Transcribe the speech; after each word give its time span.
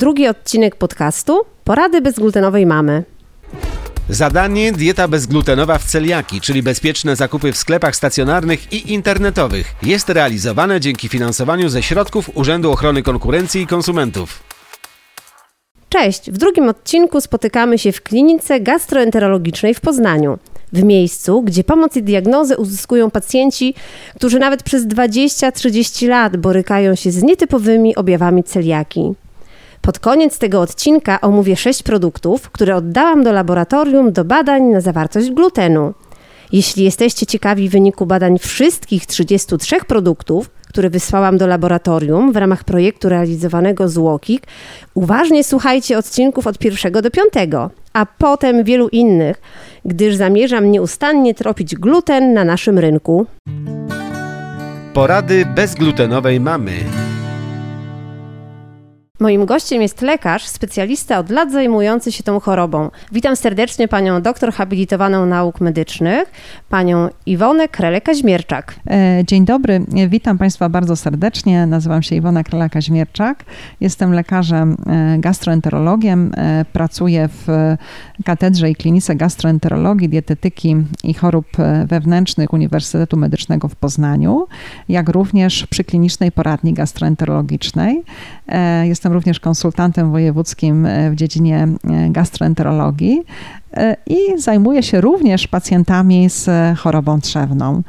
Drugi 0.00 0.28
odcinek 0.28 0.76
podcastu 0.76 1.40
Porady 1.64 2.00
bezglutenowej 2.00 2.66
mamy. 2.66 3.04
Zadanie 4.08 4.72
dieta 4.72 5.08
bezglutenowa 5.08 5.78
w 5.78 5.84
celiaki, 5.84 6.40
czyli 6.40 6.62
bezpieczne 6.62 7.16
zakupy 7.16 7.52
w 7.52 7.56
sklepach 7.56 7.96
stacjonarnych 7.96 8.72
i 8.72 8.92
internetowych, 8.92 9.74
jest 9.82 10.08
realizowane 10.08 10.80
dzięki 10.80 11.08
finansowaniu 11.08 11.68
ze 11.68 11.82
środków 11.82 12.30
Urzędu 12.34 12.72
Ochrony 12.72 13.02
Konkurencji 13.02 13.62
i 13.62 13.66
Konsumentów. 13.66 14.42
Cześć! 15.88 16.30
W 16.30 16.38
drugim 16.38 16.68
odcinku 16.68 17.20
spotykamy 17.20 17.78
się 17.78 17.92
w 17.92 18.02
klinice 18.02 18.60
gastroenterologicznej 18.60 19.74
w 19.74 19.80
Poznaniu. 19.80 20.38
W 20.72 20.82
miejscu, 20.82 21.42
gdzie 21.42 21.64
pomoc 21.64 21.96
i 21.96 22.02
diagnozę 22.02 22.56
uzyskują 22.56 23.10
pacjenci, 23.10 23.74
którzy 24.16 24.38
nawet 24.38 24.62
przez 24.62 24.86
20-30 24.86 26.08
lat 26.08 26.36
borykają 26.36 26.94
się 26.94 27.10
z 27.10 27.22
nietypowymi 27.22 27.96
objawami 27.96 28.44
celiaki. 28.44 29.14
Pod 29.90 29.98
koniec 29.98 30.38
tego 30.38 30.60
odcinka 30.60 31.20
omówię 31.20 31.56
sześć 31.56 31.82
produktów, 31.82 32.50
które 32.50 32.76
oddałam 32.76 33.22
do 33.22 33.32
laboratorium 33.32 34.12
do 34.12 34.24
badań 34.24 34.62
na 34.62 34.80
zawartość 34.80 35.30
glutenu. 35.30 35.94
Jeśli 36.52 36.84
jesteście 36.84 37.26
ciekawi 37.26 37.68
wyniku 37.68 38.06
badań 38.06 38.38
wszystkich 38.38 39.06
33 39.06 39.76
produktów, 39.86 40.50
które 40.68 40.90
wysłałam 40.90 41.38
do 41.38 41.46
laboratorium 41.46 42.32
w 42.32 42.36
ramach 42.36 42.64
projektu 42.64 43.08
realizowanego 43.08 43.88
z 43.88 43.96
Łokik, 43.96 44.46
uważnie 44.94 45.44
słuchajcie 45.44 45.98
odcinków 45.98 46.46
od 46.46 46.58
pierwszego 46.58 47.02
do 47.02 47.10
piątego, 47.10 47.70
a 47.92 48.06
potem 48.06 48.64
wielu 48.64 48.88
innych, 48.88 49.40
gdyż 49.84 50.14
zamierzam 50.14 50.70
nieustannie 50.70 51.34
tropić 51.34 51.74
gluten 51.74 52.34
na 52.34 52.44
naszym 52.44 52.78
rynku. 52.78 53.26
Porady 54.94 55.46
bezglutenowej 55.46 56.40
mamy. 56.40 56.72
Moim 59.20 59.46
gościem 59.46 59.82
jest 59.82 60.02
lekarz, 60.02 60.46
specjalista 60.46 61.18
od 61.18 61.30
lat 61.30 61.52
zajmujący 61.52 62.12
się 62.12 62.22
tą 62.22 62.40
chorobą. 62.40 62.90
Witam 63.12 63.36
serdecznie 63.36 63.88
panią 63.88 64.22
doktor 64.22 64.52
habilitowaną 64.52 65.26
nauk 65.26 65.60
medycznych, 65.60 66.32
panią 66.68 67.08
Iwonę 67.26 67.68
Krele-Kaźmierczak. 67.68 68.62
E, 68.90 69.22
dzień 69.26 69.44
dobry, 69.44 69.80
witam 70.08 70.38
państwa 70.38 70.68
bardzo 70.68 70.96
serdecznie. 70.96 71.66
Nazywam 71.66 72.02
się 72.02 72.16
Iwona 72.16 72.42
Krele-Kaźmierczak. 72.42 73.34
Jestem 73.80 74.12
lekarzem 74.12 74.76
e, 74.86 75.18
gastroenterologiem. 75.18 76.32
E, 76.36 76.64
pracuję 76.72 77.28
w 77.28 77.76
katedrze 78.24 78.70
i 78.70 78.74
klinice 78.74 79.16
gastroenterologii, 79.16 80.08
dietetyki 80.08 80.76
i 81.04 81.14
chorób 81.14 81.46
wewnętrznych 81.86 82.52
Uniwersytetu 82.52 83.16
Medycznego 83.16 83.68
w 83.68 83.76
Poznaniu, 83.76 84.46
jak 84.88 85.08
również 85.08 85.66
przy 85.66 85.84
klinicznej 85.84 86.32
poradni 86.32 86.74
gastroenterologicznej. 86.74 88.02
Jestem 88.82 89.09
Jestem 89.10 89.18
również 89.18 89.40
konsultantem 89.40 90.10
wojewódzkim 90.10 90.86
e, 90.86 91.10
w 91.10 91.14
dziedzinie 91.14 91.68
e, 91.84 92.10
gastroenterologii 92.10 93.22
e, 93.74 93.96
i 94.06 94.16
zajmuję 94.38 94.82
się 94.82 95.00
również 95.00 95.48
pacjentami 95.48 96.30
z 96.30 96.48
chorobą 96.78 97.20
trzewną. 97.20 97.82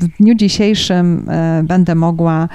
W 0.00 0.08
dniu 0.20 0.34
dzisiejszym 0.34 1.28
będę 1.62 1.94
mogła, 1.94 2.48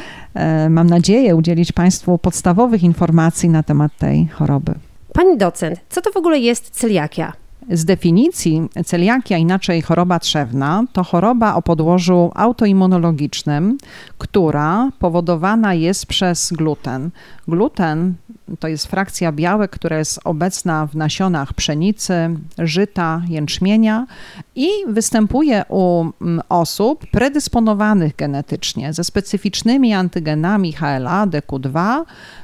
mam 0.69 0.87
nadzieję, 0.87 1.35
udzielić 1.35 1.71
Państwu 1.71 2.17
podstawowych 2.17 2.83
informacji 2.83 3.49
na 3.49 3.63
temat 3.63 3.97
tej 3.97 4.27
choroby. 4.27 4.73
Pani 5.13 5.37
docent, 5.37 5.79
co 5.89 6.01
to 6.01 6.11
w 6.11 6.17
ogóle 6.17 6.39
jest 6.39 6.69
celiakia? 6.69 7.33
Z 7.69 7.85
definicji 7.85 8.69
celiakia, 8.85 9.37
inaczej 9.37 9.81
choroba 9.81 10.19
trzewna, 10.19 10.83
to 10.93 11.03
choroba 11.03 11.55
o 11.55 11.61
podłożu 11.61 12.31
autoimmunologicznym, 12.35 13.77
która 14.17 14.89
powodowana 14.99 15.73
jest 15.73 16.05
przez 16.05 16.51
gluten. 16.51 17.09
Gluten 17.47 18.13
to 18.59 18.67
jest 18.67 18.87
frakcja 18.87 19.31
białek, 19.31 19.71
która 19.71 19.97
jest 19.97 20.19
obecna 20.23 20.87
w 20.87 20.95
nasionach 20.95 21.53
pszenicy, 21.53 22.15
żyta, 22.57 23.21
jęczmienia 23.29 24.07
i 24.55 24.69
występuje 24.87 25.63
u 25.69 26.01
mm, 26.21 26.41
osób 26.49 27.05
predysponowanych 27.11 28.15
genetycznie 28.15 28.93
ze 28.93 29.03
specyficznymi 29.03 29.93
antygenami 29.93 30.73
HLA, 30.73 31.27
DQ2 31.27 32.03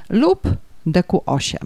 lub 0.10 0.48
DQ8. 0.88 1.58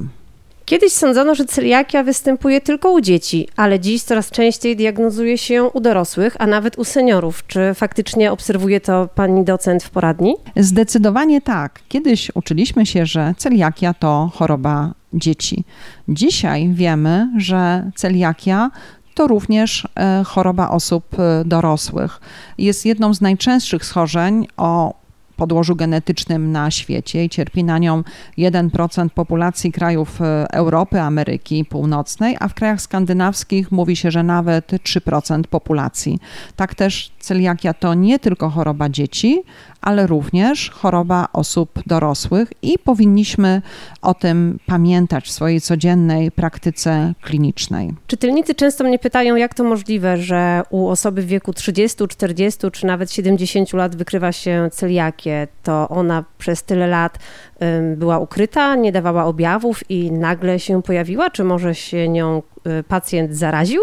Kiedyś 0.65 0.93
sądzono, 0.93 1.35
że 1.35 1.45
celiakia 1.45 2.03
występuje 2.03 2.61
tylko 2.61 2.91
u 2.91 3.01
dzieci, 3.01 3.47
ale 3.55 3.79
dziś 3.79 4.03
coraz 4.03 4.31
częściej 4.31 4.75
diagnozuje 4.75 5.37
się 5.37 5.53
ją 5.53 5.67
u 5.67 5.79
dorosłych, 5.79 6.35
a 6.39 6.47
nawet 6.47 6.77
u 6.77 6.83
seniorów. 6.83 7.47
Czy 7.47 7.73
faktycznie 7.73 8.31
obserwuje 8.31 8.81
to 8.81 9.09
pani 9.15 9.43
docent 9.43 9.83
w 9.83 9.89
poradni? 9.89 10.35
Zdecydowanie 10.55 11.41
tak. 11.41 11.79
Kiedyś 11.87 12.31
uczyliśmy 12.35 12.85
się, 12.85 13.05
że 13.05 13.33
celiakia 13.37 13.93
to 13.93 14.31
choroba 14.33 14.93
dzieci. 15.13 15.63
Dzisiaj 16.07 16.69
wiemy, 16.73 17.29
że 17.37 17.91
celiakia 17.95 18.71
to 19.15 19.27
również 19.27 19.87
e, 19.95 20.23
choroba 20.23 20.69
osób 20.69 21.19
e, 21.19 21.43
dorosłych. 21.45 22.21
Jest 22.57 22.85
jedną 22.85 23.13
z 23.13 23.21
najczęstszych 23.21 23.85
schorzeń 23.85 24.47
o 24.57 25.04
podłożu 25.35 25.75
genetycznym 25.75 26.51
na 26.51 26.71
świecie 26.71 27.25
i 27.25 27.29
cierpi 27.29 27.63
na 27.63 27.77
nią 27.77 28.03
1% 28.37 29.09
populacji 29.09 29.71
krajów 29.71 30.21
e, 30.21 30.47
Europy, 30.51 31.01
Ameryki 31.01 31.65
Północnej, 31.65 32.37
a 32.39 32.47
w 32.47 32.53
krajach 32.53 32.81
skandynawskich 32.81 33.71
mówi 33.71 33.95
się, 33.95 34.11
że 34.11 34.23
nawet 34.23 34.71
3% 34.71 35.43
populacji. 35.43 36.19
Tak 36.55 36.75
też 36.75 37.11
celiakia 37.19 37.73
to 37.73 37.93
nie 37.93 38.19
tylko 38.19 38.49
choroba 38.49 38.89
dzieci, 38.89 39.43
ale 39.85 40.07
również 40.07 40.69
choroba 40.69 41.27
osób 41.33 41.79
dorosłych 41.85 42.53
i 42.61 42.79
powinniśmy 42.79 43.61
o 44.01 44.13
tym 44.13 44.59
pamiętać 44.65 45.25
w 45.25 45.31
swojej 45.31 45.61
codziennej 45.61 46.31
praktyce 46.31 47.13
klinicznej. 47.21 47.93
Czytelnicy 48.07 48.55
często 48.55 48.83
mnie 48.83 48.99
pytają, 48.99 49.35
jak 49.35 49.53
to 49.53 49.63
możliwe, 49.63 50.17
że 50.17 50.63
u 50.69 50.87
osoby 50.87 51.21
w 51.21 51.25
wieku 51.25 51.53
30, 51.53 52.07
40 52.07 52.71
czy 52.71 52.85
nawet 52.85 53.11
70 53.11 53.73
lat 53.73 53.95
wykrywa 53.95 54.31
się 54.31 54.69
celiakię. 54.71 55.47
To 55.63 55.89
ona 55.89 56.23
przez 56.37 56.63
tyle 56.63 56.87
lat 56.87 57.19
była 57.95 58.19
ukryta, 58.19 58.75
nie 58.75 58.91
dawała 58.91 59.25
objawów 59.25 59.89
i 59.89 60.11
nagle 60.11 60.59
się 60.59 60.81
pojawiła? 60.83 61.29
Czy 61.29 61.43
może 61.43 61.75
się 61.75 62.09
nią 62.09 62.41
y, 62.79 62.83
pacjent 62.83 63.35
zaraził? 63.35 63.81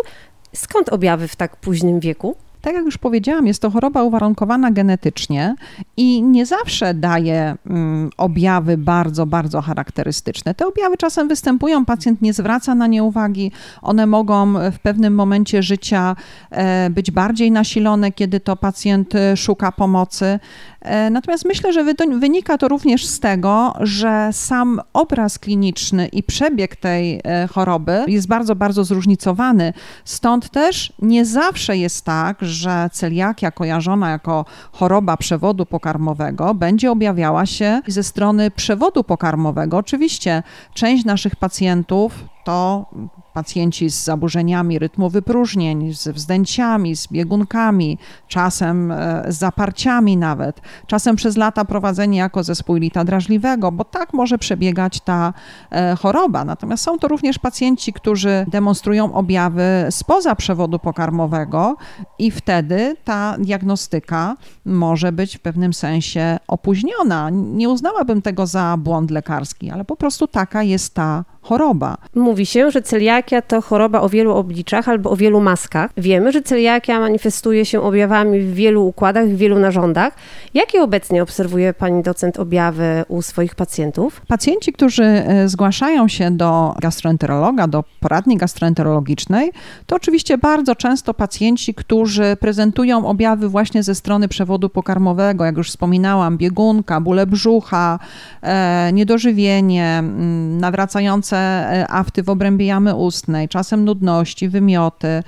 Skąd 0.54 0.88
objawy 0.88 1.28
w 1.28 1.36
tak 1.36 1.56
późnym 1.56 2.00
wieku? 2.00 2.36
Tak 2.62 2.74
jak 2.74 2.84
już 2.84 2.98
powiedziałam, 2.98 3.46
jest 3.46 3.62
to 3.62 3.70
choroba 3.70 4.02
uwarunkowana 4.02 4.70
genetycznie 4.70 5.54
i 5.96 6.22
nie 6.22 6.46
zawsze 6.46 6.94
daje 6.94 7.56
mm, 7.66 8.10
objawy 8.16 8.78
bardzo, 8.78 9.26
bardzo 9.26 9.60
charakterystyczne. 9.60 10.54
Te 10.54 10.66
objawy 10.66 10.96
czasem 10.96 11.28
występują, 11.28 11.84
pacjent 11.84 12.22
nie 12.22 12.32
zwraca 12.32 12.74
na 12.74 12.86
nie 12.86 13.04
uwagi, 13.04 13.52
one 13.82 14.06
mogą 14.06 14.54
w 14.72 14.78
pewnym 14.78 15.14
momencie 15.14 15.62
życia 15.62 16.16
e, 16.50 16.90
być 16.90 17.10
bardziej 17.10 17.52
nasilone, 17.52 18.12
kiedy 18.12 18.40
to 18.40 18.56
pacjent 18.56 19.14
e, 19.14 19.36
szuka 19.36 19.72
pomocy. 19.72 20.38
E, 20.80 21.10
natomiast 21.10 21.44
myślę, 21.44 21.72
że 21.72 21.84
wynika 22.18 22.58
to 22.58 22.68
również 22.68 23.06
z 23.06 23.20
tego, 23.20 23.74
że 23.80 24.28
sam 24.32 24.80
obraz 24.92 25.38
kliniczny 25.38 26.06
i 26.06 26.22
przebieg 26.22 26.76
tej 26.76 27.20
choroby 27.50 28.04
jest 28.08 28.28
bardzo, 28.28 28.56
bardzo 28.56 28.84
zróżnicowany. 28.84 29.72
Stąd 30.04 30.50
też 30.50 30.92
nie 31.02 31.24
zawsze 31.24 31.76
jest 31.76 32.04
tak, 32.04 32.38
że 32.52 32.90
celiakia 32.92 33.50
kojarzona 33.50 34.10
jako 34.10 34.44
choroba 34.72 35.16
przewodu 35.16 35.66
pokarmowego 35.66 36.54
będzie 36.54 36.90
objawiała 36.90 37.46
się 37.46 37.80
ze 37.86 38.02
strony 38.02 38.50
przewodu 38.50 39.04
pokarmowego. 39.04 39.76
Oczywiście 39.76 40.42
część 40.74 41.04
naszych 41.04 41.36
pacjentów 41.36 42.24
to 42.44 42.86
pacjenci 43.32 43.90
z 43.90 44.04
zaburzeniami 44.04 44.78
rytmu 44.78 45.10
wypróżnień, 45.10 45.94
z 45.94 46.08
wzdęciami, 46.08 46.96
z 46.96 47.06
biegunkami, 47.06 47.98
czasem 48.28 48.92
e, 48.92 49.24
z 49.28 49.38
zaparciami 49.38 50.16
nawet, 50.16 50.60
czasem 50.86 51.16
przez 51.16 51.36
lata 51.36 51.64
prowadzeni 51.64 52.16
jako 52.16 52.42
zespół 52.42 52.76
lita 52.76 53.04
drażliwego, 53.04 53.72
bo 53.72 53.84
tak 53.84 54.12
może 54.12 54.38
przebiegać 54.38 55.00
ta 55.00 55.32
e, 55.70 55.96
choroba. 55.96 56.44
Natomiast 56.44 56.84
są 56.84 56.98
to 56.98 57.08
również 57.08 57.38
pacjenci, 57.38 57.92
którzy 57.92 58.46
demonstrują 58.48 59.14
objawy 59.14 59.62
spoza 59.90 60.34
przewodu 60.34 60.78
pokarmowego 60.78 61.76
i 62.18 62.30
wtedy 62.30 62.96
ta 63.04 63.36
diagnostyka 63.38 64.36
może 64.64 65.12
być 65.12 65.36
w 65.36 65.40
pewnym 65.40 65.74
sensie 65.74 66.38
opóźniona. 66.48 67.30
Nie 67.30 67.68
uznałabym 67.68 68.22
tego 68.22 68.46
za 68.46 68.76
błąd 68.78 69.10
lekarski, 69.10 69.70
ale 69.70 69.84
po 69.84 69.96
prostu 69.96 70.26
taka 70.26 70.62
jest 70.62 70.94
ta 70.94 71.24
choroba. 71.42 71.96
Mówi 72.14 72.46
się, 72.46 72.70
że 72.70 72.82
celiakia 72.82 73.42
to 73.42 73.60
choroba 73.60 74.00
o 74.00 74.08
wielu 74.08 74.36
obliczach 74.36 74.88
albo 74.88 75.10
o 75.10 75.16
wielu 75.16 75.40
maskach. 75.40 75.90
Wiemy, 75.96 76.32
że 76.32 76.42
celiakia 76.42 77.00
manifestuje 77.00 77.64
się 77.64 77.80
objawami 77.80 78.40
w 78.40 78.54
wielu 78.54 78.86
układach, 78.86 79.26
w 79.28 79.36
wielu 79.36 79.58
narządach. 79.58 80.14
Jakie 80.54 80.82
obecnie 80.82 81.22
obserwuje 81.22 81.74
pani 81.74 82.02
docent 82.02 82.38
objawy 82.38 83.04
u 83.08 83.22
swoich 83.22 83.54
pacjentów? 83.54 84.20
Pacjenci, 84.28 84.72
którzy 84.72 85.04
e, 85.04 85.48
zgłaszają 85.48 86.08
się 86.08 86.30
do 86.30 86.74
gastroenterologa, 86.80 87.66
do 87.66 87.84
poradni 88.00 88.36
gastroenterologicznej, 88.36 89.52
to 89.86 89.96
oczywiście 89.96 90.38
bardzo 90.38 90.76
często 90.76 91.14
pacjenci, 91.14 91.74
którzy 91.74 92.36
prezentują 92.40 93.06
objawy 93.06 93.48
właśnie 93.48 93.82
ze 93.82 93.94
strony 93.94 94.28
przewodu 94.28 94.68
pokarmowego, 94.68 95.44
jak 95.44 95.56
już 95.56 95.68
wspominałam, 95.68 96.38
biegunka, 96.38 97.00
bóle 97.00 97.26
brzucha, 97.26 97.98
e, 98.42 98.90
niedożywienie, 98.92 99.86
mm, 99.98 100.58
nawracające 100.58 101.31
e, 101.36 101.86
afty 101.90 102.22
w 102.22 102.28
obrębie 102.28 102.66
jamy 102.66 102.94
ustnej, 102.94 103.48
czasem 103.48 103.84
nudności, 103.84 104.48
wymioty. 104.48 105.22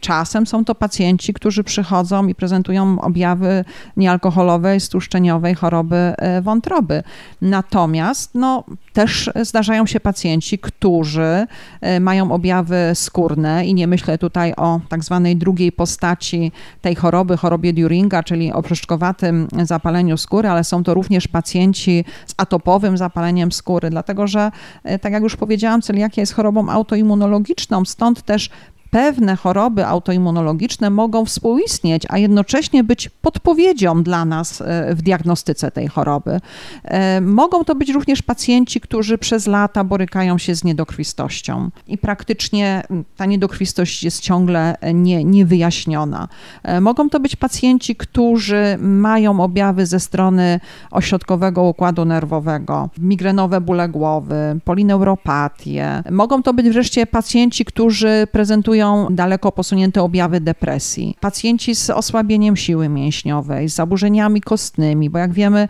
Czasem 0.00 0.46
są 0.46 0.64
to 0.64 0.74
pacjenci, 0.74 1.34
którzy 1.34 1.64
przychodzą 1.64 2.26
i 2.26 2.34
prezentują 2.34 3.00
objawy 3.00 3.64
niealkoholowej, 3.96 4.80
stłuszczeniowej 4.80 5.54
choroby 5.54 5.96
e, 5.96 6.42
wątroby. 6.42 7.02
Natomiast 7.40 8.34
no, 8.34 8.64
też 8.92 9.30
zdarzają 9.42 9.86
się 9.86 10.00
pacjenci, 10.00 10.58
którzy 10.58 11.46
e, 11.80 12.00
mają 12.00 12.32
objawy 12.32 12.76
skórne 12.94 13.66
i 13.66 13.74
nie 13.74 13.86
myślę 13.86 14.18
tutaj 14.18 14.54
o 14.56 14.80
tak 14.88 15.04
zwanej 15.04 15.36
drugiej 15.36 15.72
postaci 15.72 16.52
tej 16.82 16.94
choroby, 16.94 17.36
chorobie 17.36 17.72
Duringa, 17.72 18.22
czyli 18.22 18.52
opryszczkowatym 18.52 19.48
zapaleniu 19.62 20.16
skóry, 20.16 20.48
ale 20.48 20.64
są 20.64 20.84
to 20.84 20.94
również 20.94 21.28
pacjenci 21.28 22.04
z 22.26 22.34
atopowym 22.36 22.98
zapaleniem 22.98 23.52
skóry, 23.52 23.90
dlatego 23.90 24.26
że, 24.26 24.50
e, 24.84 24.98
tak 24.98 25.12
jak 25.12 25.22
już 25.22 25.36
powiedziałam, 25.36 25.82
celiakia 25.82 26.22
jest 26.22 26.34
chorobą 26.34 26.68
autoimmunologiczną, 26.68 27.84
stąd 27.84 28.22
też 28.22 28.50
pewne 28.90 29.36
choroby 29.36 29.86
autoimmunologiczne 29.86 30.90
mogą 30.90 31.24
współistnieć, 31.24 32.02
a 32.08 32.18
jednocześnie 32.18 32.84
być 32.84 33.08
podpowiedzią 33.08 34.02
dla 34.02 34.24
nas 34.24 34.60
e, 34.60 34.94
w 34.94 35.02
diagnostyce 35.02 35.70
tej 35.70 35.88
choroby. 35.88 36.40
E, 36.84 37.20
mogą 37.20 37.64
to 37.64 37.74
być 37.74 37.90
również 37.90 38.22
pacjenci, 38.22 38.80
którzy 38.80 39.18
przez 39.18 39.46
lata 39.46 39.84
borykają 39.84 40.38
się 40.38 40.54
z 40.54 40.64
niedokrwistością 40.64 41.70
i 41.86 41.98
praktycznie 41.98 42.82
ta 43.16 43.26
niedokrwistość 43.26 44.02
jest 44.02 44.20
ciągle 44.20 44.76
nie, 44.94 45.24
niewyjaśniona. 45.24 46.28
E, 46.62 46.80
mogą 46.80 47.10
to 47.10 47.20
być 47.20 47.36
pacjenci, 47.36 47.96
którzy 47.96 48.78
mają 48.80 49.40
objawy 49.40 49.86
ze 49.86 50.00
strony 50.00 50.60
ośrodkowego 50.90 51.62
układu 51.62 52.04
nerwowego, 52.04 52.90
migrenowe 52.98 53.60
bóle 53.60 53.88
głowy, 53.88 54.60
polineuropatię. 54.64 56.02
Mogą 56.10 56.42
to 56.42 56.54
być 56.54 56.70
wreszcie 56.70 57.06
pacjenci, 57.06 57.64
którzy 57.64 58.26
prezentują 58.32 58.77
daleko 59.10 59.52
posunięte 59.52 60.02
objawy 60.02 60.40
depresji. 60.40 61.16
Pacjenci 61.20 61.74
z 61.74 61.90
osłabieniem 61.90 62.56
siły 62.56 62.88
mięśniowej, 62.88 63.68
z 63.68 63.74
zaburzeniami 63.74 64.40
kostnymi, 64.40 65.10
bo 65.10 65.18
jak 65.18 65.32
wiemy, 65.32 65.68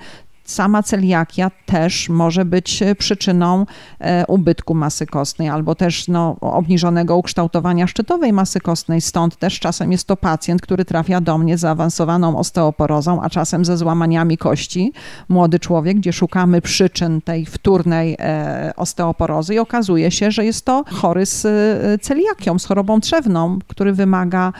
sama 0.50 0.82
celiakia 0.82 1.50
też 1.66 2.08
może 2.08 2.44
być 2.44 2.82
e, 2.82 2.94
przyczyną 2.94 3.66
e, 4.00 4.26
ubytku 4.26 4.74
masy 4.74 5.06
kostnej 5.06 5.48
albo 5.48 5.74
też 5.74 6.08
no, 6.08 6.36
obniżonego 6.40 7.16
ukształtowania 7.16 7.86
szczytowej 7.86 8.32
masy 8.32 8.60
kostnej. 8.60 9.00
Stąd 9.00 9.36
też 9.36 9.60
czasem 9.60 9.92
jest 9.92 10.06
to 10.06 10.16
pacjent, 10.16 10.62
który 10.62 10.84
trafia 10.84 11.20
do 11.20 11.38
mnie 11.38 11.58
z 11.58 11.60
zaawansowaną 11.60 12.38
osteoporozą, 12.38 13.22
a 13.22 13.30
czasem 13.30 13.64
ze 13.64 13.76
złamaniami 13.76 14.38
kości. 14.38 14.92
Młody 15.28 15.58
człowiek, 15.58 15.96
gdzie 15.96 16.12
szukamy 16.12 16.60
przyczyn 16.60 17.20
tej 17.20 17.46
wtórnej 17.46 18.16
e, 18.18 18.72
osteoporozy 18.76 19.54
i 19.54 19.58
okazuje 19.58 20.10
się, 20.10 20.30
że 20.30 20.44
jest 20.44 20.64
to 20.64 20.84
chory 20.92 21.26
z 21.26 21.46
celiakią, 22.02 22.58
z 22.58 22.64
chorobą 22.64 23.00
trzewną, 23.00 23.58
który 23.68 23.92
wymaga 23.92 24.52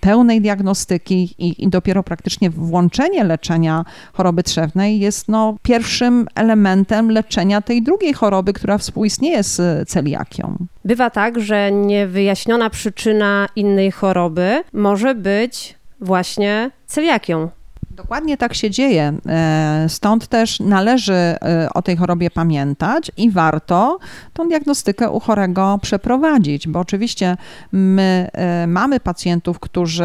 pełnej 0.00 0.40
diagnostyki 0.40 1.34
i, 1.38 1.64
i 1.64 1.68
dopiero 1.68 2.02
praktycznie 2.02 2.50
włączenie 2.50 3.24
leczenia 3.24 3.84
choroby 4.12 4.42
trzewnej 4.42 4.83
jest 4.90 5.28
no, 5.28 5.56
pierwszym 5.62 6.26
elementem 6.34 7.10
leczenia 7.10 7.60
tej 7.60 7.82
drugiej 7.82 8.12
choroby, 8.12 8.52
która 8.52 8.78
współistnieje 8.78 9.42
z 9.42 9.88
celiakią. 9.88 10.56
Bywa 10.84 11.10
tak, 11.10 11.40
że 11.40 11.72
niewyjaśniona 11.72 12.70
przyczyna 12.70 13.48
innej 13.56 13.90
choroby 13.90 14.64
może 14.72 15.14
być 15.14 15.74
właśnie 16.00 16.70
celiakią. 16.86 17.48
Dokładnie 17.96 18.36
tak 18.36 18.54
się 18.54 18.70
dzieje. 18.70 19.12
E, 19.26 19.86
stąd 19.88 20.26
też 20.26 20.60
należy 20.60 21.14
e, 21.14 21.68
o 21.74 21.82
tej 21.82 21.96
chorobie 21.96 22.30
pamiętać 22.30 23.12
i 23.16 23.30
warto 23.30 23.98
tą 24.32 24.48
diagnostykę 24.48 25.10
u 25.10 25.20
chorego 25.20 25.78
przeprowadzić, 25.82 26.68
bo 26.68 26.80
oczywiście 26.80 27.36
my 27.72 28.28
e, 28.32 28.66
mamy 28.66 29.00
pacjentów, 29.00 29.60
którzy 29.60 30.04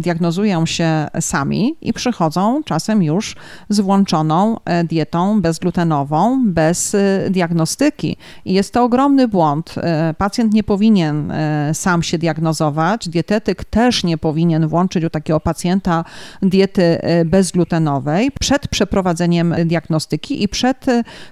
diagnozują 0.00 0.66
się 0.66 1.06
sami 1.20 1.76
i 1.80 1.92
przychodzą 1.92 2.62
czasem 2.64 3.02
już 3.02 3.36
z 3.68 3.80
włączoną 3.80 4.56
dietą 4.84 5.40
bezglutenową, 5.40 6.42
bez 6.46 6.96
diagnostyki. 7.30 8.16
I 8.44 8.52
jest 8.52 8.72
to 8.72 8.84
ogromny 8.84 9.28
błąd. 9.28 9.74
Pacjent 10.18 10.54
nie 10.54 10.62
powinien 10.62 11.32
sam 11.72 12.02
się 12.02 12.18
diagnozować, 12.18 13.08
dietetyk 13.08 13.64
też 13.64 14.04
nie 14.04 14.18
powinien 14.18 14.68
włączyć 14.68 15.04
u 15.04 15.10
takiego 15.10 15.40
pacjenta 15.40 16.04
diety 16.42 16.98
bezglutenowej 17.24 18.30
przed 18.40 18.68
przeprowadzeniem 18.68 19.54
diagnostyki 19.64 20.42
i 20.42 20.48
przed 20.48 20.86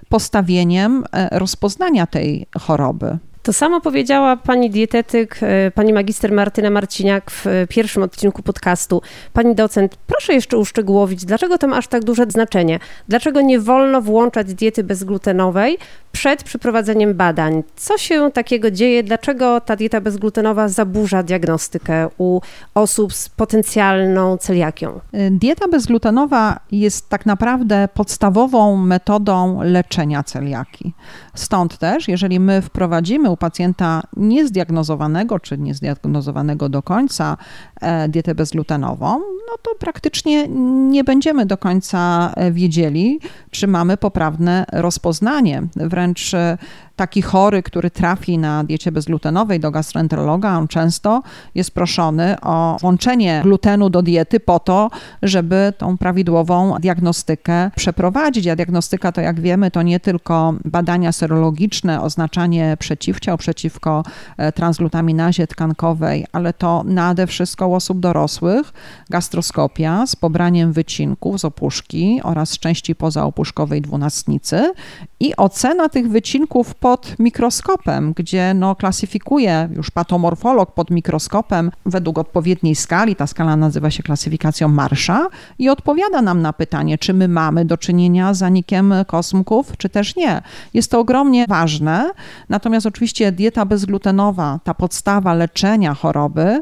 postawieniem 0.09 1.03
e, 1.11 1.39
rozpoznania 1.39 2.07
tej 2.07 2.45
choroby. 2.59 3.17
To 3.43 3.53
samo 3.53 3.81
powiedziała 3.81 4.37
pani 4.37 4.69
dietetyk, 4.69 5.39
e, 5.41 5.71
pani 5.71 5.93
magister 5.93 6.31
Martyna 6.31 6.69
Marciniak 6.69 7.31
w 7.31 7.47
e, 7.47 7.67
pierwszym 7.67 8.03
odcinku 8.03 8.43
podcastu. 8.43 9.01
Pani 9.33 9.55
docent, 9.55 9.95
proszę 10.07 10.33
jeszcze 10.33 10.57
uszczegółowić, 10.57 11.25
dlaczego 11.25 11.57
tam 11.57 11.73
aż 11.73 11.87
tak 11.87 12.03
duże 12.03 12.25
znaczenie? 12.29 12.79
Dlaczego 13.07 13.41
nie 13.41 13.59
wolno 13.59 14.01
włączać 14.01 14.53
diety 14.53 14.83
bezglutenowej 14.83 15.77
przed 16.11 16.43
przeprowadzeniem 16.43 17.13
badań? 17.13 17.63
Co 17.75 17.97
się 17.97 18.31
takiego 18.31 18.71
dzieje? 18.71 19.03
Dlaczego 19.03 19.61
ta 19.61 19.75
dieta 19.75 20.01
bezglutenowa 20.01 20.67
zaburza 20.67 21.23
diagnostykę 21.23 22.07
u 22.17 22.41
osób 22.75 23.13
z 23.13 23.29
potencjalną 23.29 24.37
celiakią? 24.37 24.99
E, 25.11 25.31
dieta 25.31 25.67
bezglutenowa 25.67 26.59
jest 26.71 27.09
tak 27.09 27.25
naprawdę 27.25 27.89
podstawową 27.93 28.77
metodą 28.77 29.61
leczenia 29.63 30.23
celiaki. 30.23 30.93
Stąd 31.35 31.77
też, 31.77 32.07
jeżeli 32.07 32.39
my 32.39 32.61
wprowadzimy 32.61 33.30
u 33.31 33.37
pacjenta 33.37 34.01
niezdiagnozowanego 34.17 35.39
czy 35.39 35.57
niezdiagnozowanego 35.57 36.69
do 36.69 36.83
końca 36.83 37.37
e, 37.81 38.09
dietę 38.09 38.35
bezglutenową, 38.35 39.19
no 39.19 39.57
to 39.61 39.71
praktycznie 39.79 40.47
nie 40.89 41.03
będziemy 41.03 41.45
do 41.45 41.57
końca 41.57 42.31
e, 42.35 42.51
wiedzieli, 42.51 43.19
czy 43.51 43.67
mamy 43.67 43.97
poprawne 43.97 44.65
rozpoznanie. 44.71 45.63
Wręcz 45.75 46.33
e, 46.33 46.57
taki 46.95 47.21
chory, 47.21 47.63
który 47.63 47.91
trafi 47.91 48.37
na 48.37 48.63
diecie 48.63 48.91
bezglutenowej 48.91 49.59
do 49.59 49.71
gastroenterologa, 49.71 50.57
on 50.57 50.67
często 50.67 51.21
jest 51.55 51.71
proszony 51.71 52.35
o 52.41 52.77
włączenie 52.81 53.39
glutenu 53.43 53.89
do 53.89 54.01
diety 54.01 54.39
po 54.39 54.59
to, 54.59 54.89
żeby 55.23 55.73
tą 55.77 55.97
prawidłową 55.97 56.75
diagnostykę 56.79 57.71
przeprowadzić. 57.75 58.47
A 58.47 58.55
diagnostyka 58.55 59.11
to, 59.11 59.21
jak 59.21 59.39
wiemy, 59.39 59.71
to 59.71 59.81
nie 59.81 59.99
tylko 59.99 60.53
badania 60.65 61.11
serologiczne, 61.11 62.01
oznaczanie 62.01 62.77
przeciwciał 62.79 63.37
przeciwko 63.37 64.03
e, 64.37 64.51
transglutaminazie 64.51 65.47
tkankowej, 65.47 66.25
ale 66.31 66.53
to 66.53 66.83
nade 66.85 67.27
wszystko 67.27 67.67
u 67.67 67.73
osób 67.73 67.99
dorosłych 67.99 68.73
gastroskopia 69.09 70.07
z 70.07 70.15
pobraniem 70.15 70.73
wycinków 70.73 71.39
z 71.39 71.45
opuszki 71.45 72.19
oraz 72.23 72.49
z 72.49 72.59
części 72.59 72.95
pozaopuszkowej 72.95 73.81
dwunastnicy 73.81 74.73
i 75.19 75.35
ocena 75.35 75.89
tych 75.89 76.09
wycinków 76.09 76.75
pod 76.81 77.15
mikroskopem, 77.19 78.13
gdzie 78.13 78.53
no, 78.53 78.75
klasyfikuje 78.75 79.69
już 79.75 79.91
patomorfolog 79.91 80.73
pod 80.73 80.89
mikroskopem 80.89 81.71
według 81.85 82.17
odpowiedniej 82.17 82.75
skali. 82.75 83.15
Ta 83.15 83.27
skala 83.27 83.55
nazywa 83.55 83.91
się 83.91 84.03
klasyfikacją 84.03 84.67
Marsha 84.67 85.27
i 85.59 85.69
odpowiada 85.69 86.21
nam 86.21 86.41
na 86.41 86.53
pytanie, 86.53 86.97
czy 86.97 87.13
my 87.13 87.27
mamy 87.27 87.65
do 87.65 87.77
czynienia 87.77 88.33
z 88.33 88.37
zanikiem 88.37 88.93
kosmków, 89.07 89.77
czy 89.77 89.89
też 89.89 90.15
nie. 90.15 90.41
Jest 90.73 90.91
to 90.91 90.99
ogromnie 90.99 91.45
ważne, 91.47 92.11
natomiast 92.49 92.85
oczywiście 92.85 93.31
dieta 93.31 93.65
bezglutenowa, 93.65 94.59
ta 94.63 94.73
podstawa 94.73 95.33
leczenia 95.33 95.93
choroby, 95.93 96.61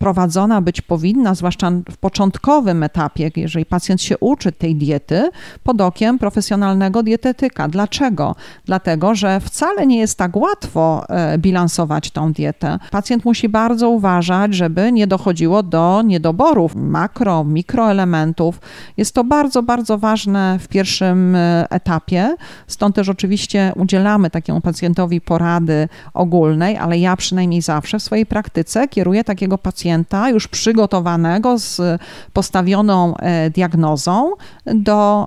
prowadzona 0.00 0.60
być 0.62 0.80
powinna, 0.80 1.34
zwłaszcza 1.34 1.70
w 1.90 1.96
początkowym 1.96 2.82
etapie, 2.82 3.30
jeżeli 3.36 3.66
pacjent 3.66 4.02
się 4.02 4.18
uczy 4.18 4.52
tej 4.52 4.76
diety, 4.76 5.30
pod 5.62 5.80
okiem 5.80 6.18
profesjonalnego 6.18 7.02
dietetyka. 7.02 7.68
Dlaczego? 7.68 8.34
Dlatego, 8.64 9.14
że 9.14 9.40
wcale 9.40 9.86
nie 9.86 9.98
jest 9.98 10.18
tak 10.18 10.36
łatwo 10.36 11.04
e, 11.08 11.38
bilansować 11.38 12.10
tą 12.10 12.32
dietę. 12.32 12.78
Pacjent 12.90 13.24
musi 13.24 13.48
bardzo 13.48 13.90
uważać, 13.90 14.54
żeby 14.54 14.92
nie 14.92 15.06
dochodziło 15.06 15.62
do 15.62 16.02
niedoborów 16.04 16.74
makro, 16.76 17.44
mikroelementów. 17.44 18.60
Jest 18.96 19.14
to 19.14 19.24
bardzo, 19.24 19.62
bardzo 19.62 19.98
ważne 19.98 20.58
w 20.60 20.68
pierwszym 20.68 21.34
e, 21.34 21.66
etapie. 21.70 22.36
Stąd 22.66 22.96
też 22.96 23.08
oczywiście 23.08 23.72
udzielamy 23.76 24.30
takiemu 24.30 24.60
pacjentowi 24.60 25.20
porady 25.20 25.88
ogólnej, 26.14 26.76
ale 26.76 26.98
ja 26.98 27.16
przynajmniej 27.16 27.62
zawsze 27.62 27.98
w 27.98 28.02
swojej 28.02 28.26
praktyce 28.26 28.88
kieruję 28.88 29.24
takiego 29.24 29.58
pacjenta 29.58 29.89
już 30.30 30.48
przygotowanego 30.48 31.58
z 31.58 32.00
postawioną 32.32 33.16
e, 33.16 33.50
diagnozą 33.50 34.32
do 34.66 35.26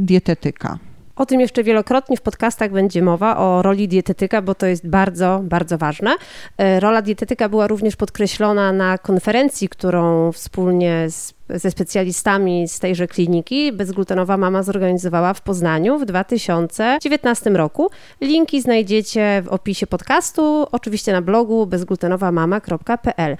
dietetyka. 0.00 0.78
O 1.18 1.26
tym 1.26 1.40
jeszcze 1.40 1.64
wielokrotnie 1.64 2.16
w 2.16 2.20
podcastach 2.20 2.72
będzie 2.72 3.02
mowa, 3.02 3.36
o 3.36 3.62
roli 3.62 3.88
dietetyka, 3.88 4.42
bo 4.42 4.54
to 4.54 4.66
jest 4.66 4.88
bardzo, 4.88 5.40
bardzo 5.42 5.78
ważne. 5.78 6.16
E, 6.58 6.80
rola 6.80 7.02
dietetyka 7.02 7.48
była 7.48 7.66
również 7.66 7.96
podkreślona 7.96 8.72
na 8.72 8.98
konferencji, 8.98 9.68
którą 9.68 10.32
wspólnie 10.32 11.10
z, 11.10 11.34
ze 11.48 11.70
specjalistami 11.70 12.68
z 12.68 12.78
tejże 12.78 13.06
kliniki 13.06 13.72
Bezglutenowa 13.72 14.36
Mama 14.36 14.62
zorganizowała 14.62 15.34
w 15.34 15.40
Poznaniu 15.40 15.98
w 15.98 16.04
2019 16.04 17.50
roku. 17.50 17.90
Linki 18.20 18.60
znajdziecie 18.60 19.42
w 19.46 19.48
opisie 19.48 19.86
podcastu, 19.86 20.66
oczywiście 20.72 21.12
na 21.12 21.22
blogu 21.22 21.66
bezglutenowamama.pl. 21.66 23.36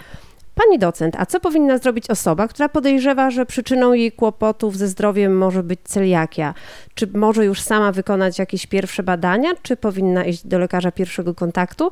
Pani 0.64 0.78
docent, 0.78 1.16
a 1.18 1.26
co 1.26 1.40
powinna 1.40 1.78
zrobić 1.78 2.10
osoba, 2.10 2.48
która 2.48 2.68
podejrzewa, 2.68 3.30
że 3.30 3.46
przyczyną 3.46 3.92
jej 3.92 4.12
kłopotów 4.12 4.76
ze 4.76 4.88
zdrowiem 4.88 5.38
może 5.38 5.62
być 5.62 5.80
celiakia? 5.84 6.54
Czy 6.94 7.06
może 7.14 7.44
już 7.44 7.60
sama 7.60 7.92
wykonać 7.92 8.38
jakieś 8.38 8.66
pierwsze 8.66 9.02
badania, 9.02 9.50
czy 9.62 9.76
powinna 9.76 10.24
iść 10.24 10.46
do 10.46 10.58
lekarza 10.58 10.92
pierwszego 10.92 11.34
kontaktu? 11.34 11.90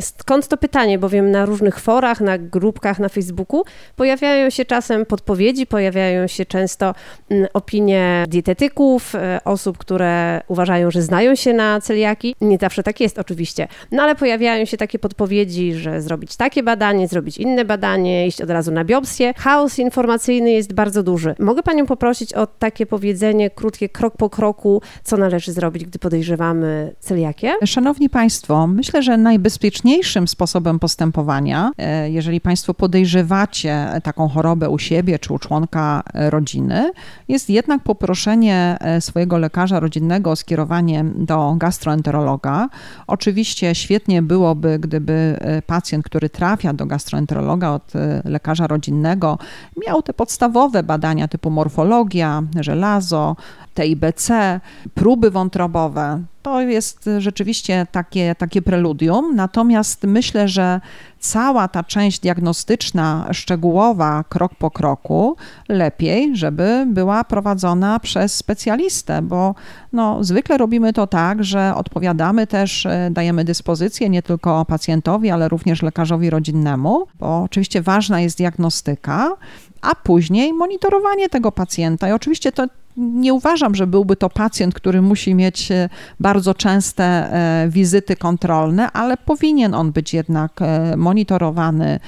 Skąd 0.00 0.48
to 0.48 0.56
pytanie, 0.56 0.98
bowiem 0.98 1.30
na 1.30 1.46
różnych 1.46 1.80
forach, 1.80 2.20
na 2.20 2.38
grupkach 2.38 2.98
na 2.98 3.08
Facebooku 3.08 3.64
pojawiają 3.96 4.50
się 4.50 4.64
czasem 4.64 5.06
podpowiedzi, 5.06 5.66
pojawiają 5.66 6.26
się 6.26 6.46
często 6.46 6.94
mm, 7.30 7.48
opinie 7.52 8.24
dietetyków, 8.28 9.14
e, 9.14 9.40
osób, 9.44 9.78
które 9.78 10.40
uważają, 10.48 10.90
że 10.90 11.02
znają 11.02 11.34
się 11.34 11.52
na 11.52 11.80
celiaki. 11.80 12.34
Nie 12.40 12.58
zawsze 12.60 12.82
tak 12.82 13.00
jest 13.00 13.18
oczywiście, 13.18 13.68
no 13.92 14.02
ale 14.02 14.14
pojawiają 14.14 14.64
się 14.64 14.76
takie 14.76 14.98
podpowiedzi, 14.98 15.74
że 15.74 16.02
zrobić 16.02 16.36
takie 16.36 16.62
badanie, 16.62 17.08
zrobić 17.08 17.38
inne 17.38 17.64
badanie, 17.64 17.97
stanie, 17.98 18.26
iść 18.26 18.40
od 18.40 18.50
razu 18.50 18.72
na 18.72 18.84
biopsję. 18.84 19.34
Chaos 19.36 19.78
informacyjny 19.78 20.50
jest 20.50 20.72
bardzo 20.72 21.02
duży. 21.02 21.34
Mogę 21.38 21.62
Panią 21.62 21.86
poprosić 21.86 22.34
o 22.34 22.46
takie 22.46 22.86
powiedzenie 22.86 23.50
krótkie, 23.50 23.88
krok 23.88 24.16
po 24.16 24.30
kroku, 24.30 24.82
co 25.02 25.16
należy 25.16 25.52
zrobić, 25.52 25.84
gdy 25.84 25.98
podejrzewamy 25.98 26.94
celiakię? 27.00 27.54
Szanowni 27.64 28.10
Państwo, 28.10 28.66
myślę, 28.66 29.02
że 29.02 29.16
najbezpieczniejszym 29.16 30.28
sposobem 30.28 30.78
postępowania, 30.78 31.70
e, 31.78 32.10
jeżeli 32.10 32.40
Państwo 32.40 32.74
podejrzewacie 32.74 33.88
taką 34.02 34.28
chorobę 34.28 34.70
u 34.70 34.78
siebie 34.78 35.18
czy 35.18 35.32
u 35.32 35.38
członka 35.38 36.02
e, 36.14 36.30
rodziny, 36.30 36.90
jest 37.28 37.50
jednak 37.50 37.82
poproszenie 37.82 38.76
e, 38.80 39.00
swojego 39.00 39.38
lekarza 39.38 39.80
rodzinnego 39.80 40.30
o 40.30 40.36
skierowanie 40.36 41.04
do 41.14 41.54
gastroenterologa. 41.56 42.68
Oczywiście 43.06 43.74
świetnie 43.74 44.22
byłoby, 44.22 44.78
gdyby 44.78 45.38
pacjent, 45.66 46.04
który 46.04 46.28
trafia 46.28 46.72
do 46.72 46.86
gastroenterologa 46.86 47.70
Y, 47.94 48.22
lekarza 48.24 48.66
rodzinnego, 48.66 49.38
miał 49.86 50.02
te 50.02 50.12
podstawowe 50.12 50.82
badania 50.82 51.28
typu 51.28 51.50
morfologia, 51.50 52.42
żelazo, 52.60 53.36
TIBC, 53.78 54.60
próby 54.94 55.30
wątrobowe. 55.30 56.22
To 56.42 56.60
jest 56.60 57.10
rzeczywiście 57.18 57.86
takie, 57.92 58.34
takie 58.34 58.62
preludium. 58.62 59.36
Natomiast 59.36 60.04
myślę, 60.04 60.48
że 60.48 60.80
cała 61.18 61.68
ta 61.68 61.84
część 61.84 62.20
diagnostyczna, 62.20 63.28
szczegółowa, 63.32 64.24
krok 64.28 64.54
po 64.54 64.70
kroku, 64.70 65.36
lepiej, 65.68 66.36
żeby 66.36 66.86
była 66.88 67.24
prowadzona 67.24 68.00
przez 68.00 68.34
specjalistę, 68.34 69.22
bo 69.22 69.54
no, 69.92 70.24
zwykle 70.24 70.58
robimy 70.58 70.92
to 70.92 71.06
tak, 71.06 71.44
że 71.44 71.74
odpowiadamy 71.74 72.46
też, 72.46 72.86
e, 72.86 73.10
dajemy 73.12 73.44
dyspozycję 73.44 74.08
nie 74.08 74.22
tylko 74.22 74.64
pacjentowi, 74.64 75.30
ale 75.30 75.48
również 75.48 75.82
lekarzowi 75.82 76.30
rodzinnemu, 76.30 77.06
bo 77.18 77.42
oczywiście 77.42 77.82
ważna 77.82 78.20
jest 78.20 78.38
diagnostyka, 78.38 79.36
a 79.80 79.94
później 79.94 80.52
monitorowanie 80.52 81.28
tego 81.28 81.52
pacjenta. 81.52 82.08
I 82.08 82.12
oczywiście 82.12 82.52
to 82.52 82.66
nie 82.98 83.34
uważam, 83.34 83.74
że 83.74 83.86
byłby 83.86 84.16
to 84.16 84.30
pacjent, 84.30 84.74
który 84.74 85.02
musi 85.02 85.34
mieć 85.34 85.72
e, 85.72 85.88
bardzo 86.20 86.54
częste 86.54 87.04
e, 87.04 87.68
wizyty 87.68 88.16
kontrolne, 88.16 88.92
ale 88.92 89.16
powinien 89.16 89.74
on 89.74 89.92
być 89.92 90.14
jednak 90.14 90.62
e, 90.62 90.96
monitorowany, 90.96 92.00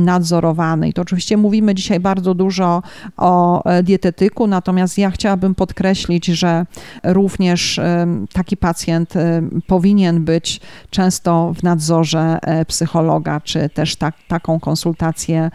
nadzorowany. 0.00 0.88
I 0.88 0.92
to 0.92 1.02
oczywiście 1.02 1.36
mówimy 1.36 1.74
dzisiaj 1.74 2.00
bardzo 2.00 2.34
dużo 2.34 2.82
o 3.16 3.62
dietetyku, 3.82 4.46
natomiast 4.46 4.98
ja 4.98 5.10
chciałabym 5.10 5.54
podkreślić, 5.54 6.26
że 6.26 6.66
również 7.02 7.80
taki 8.32 8.56
pacjent 8.56 9.14
powinien 9.66 10.24
być 10.24 10.60
często 10.90 11.52
w 11.52 11.62
nadzorze 11.62 12.38
psychologa, 12.68 13.40
czy 13.40 13.68
też 13.68 13.96
tak, 13.96 14.14
taką 14.28 14.60
konsultację 14.60 15.50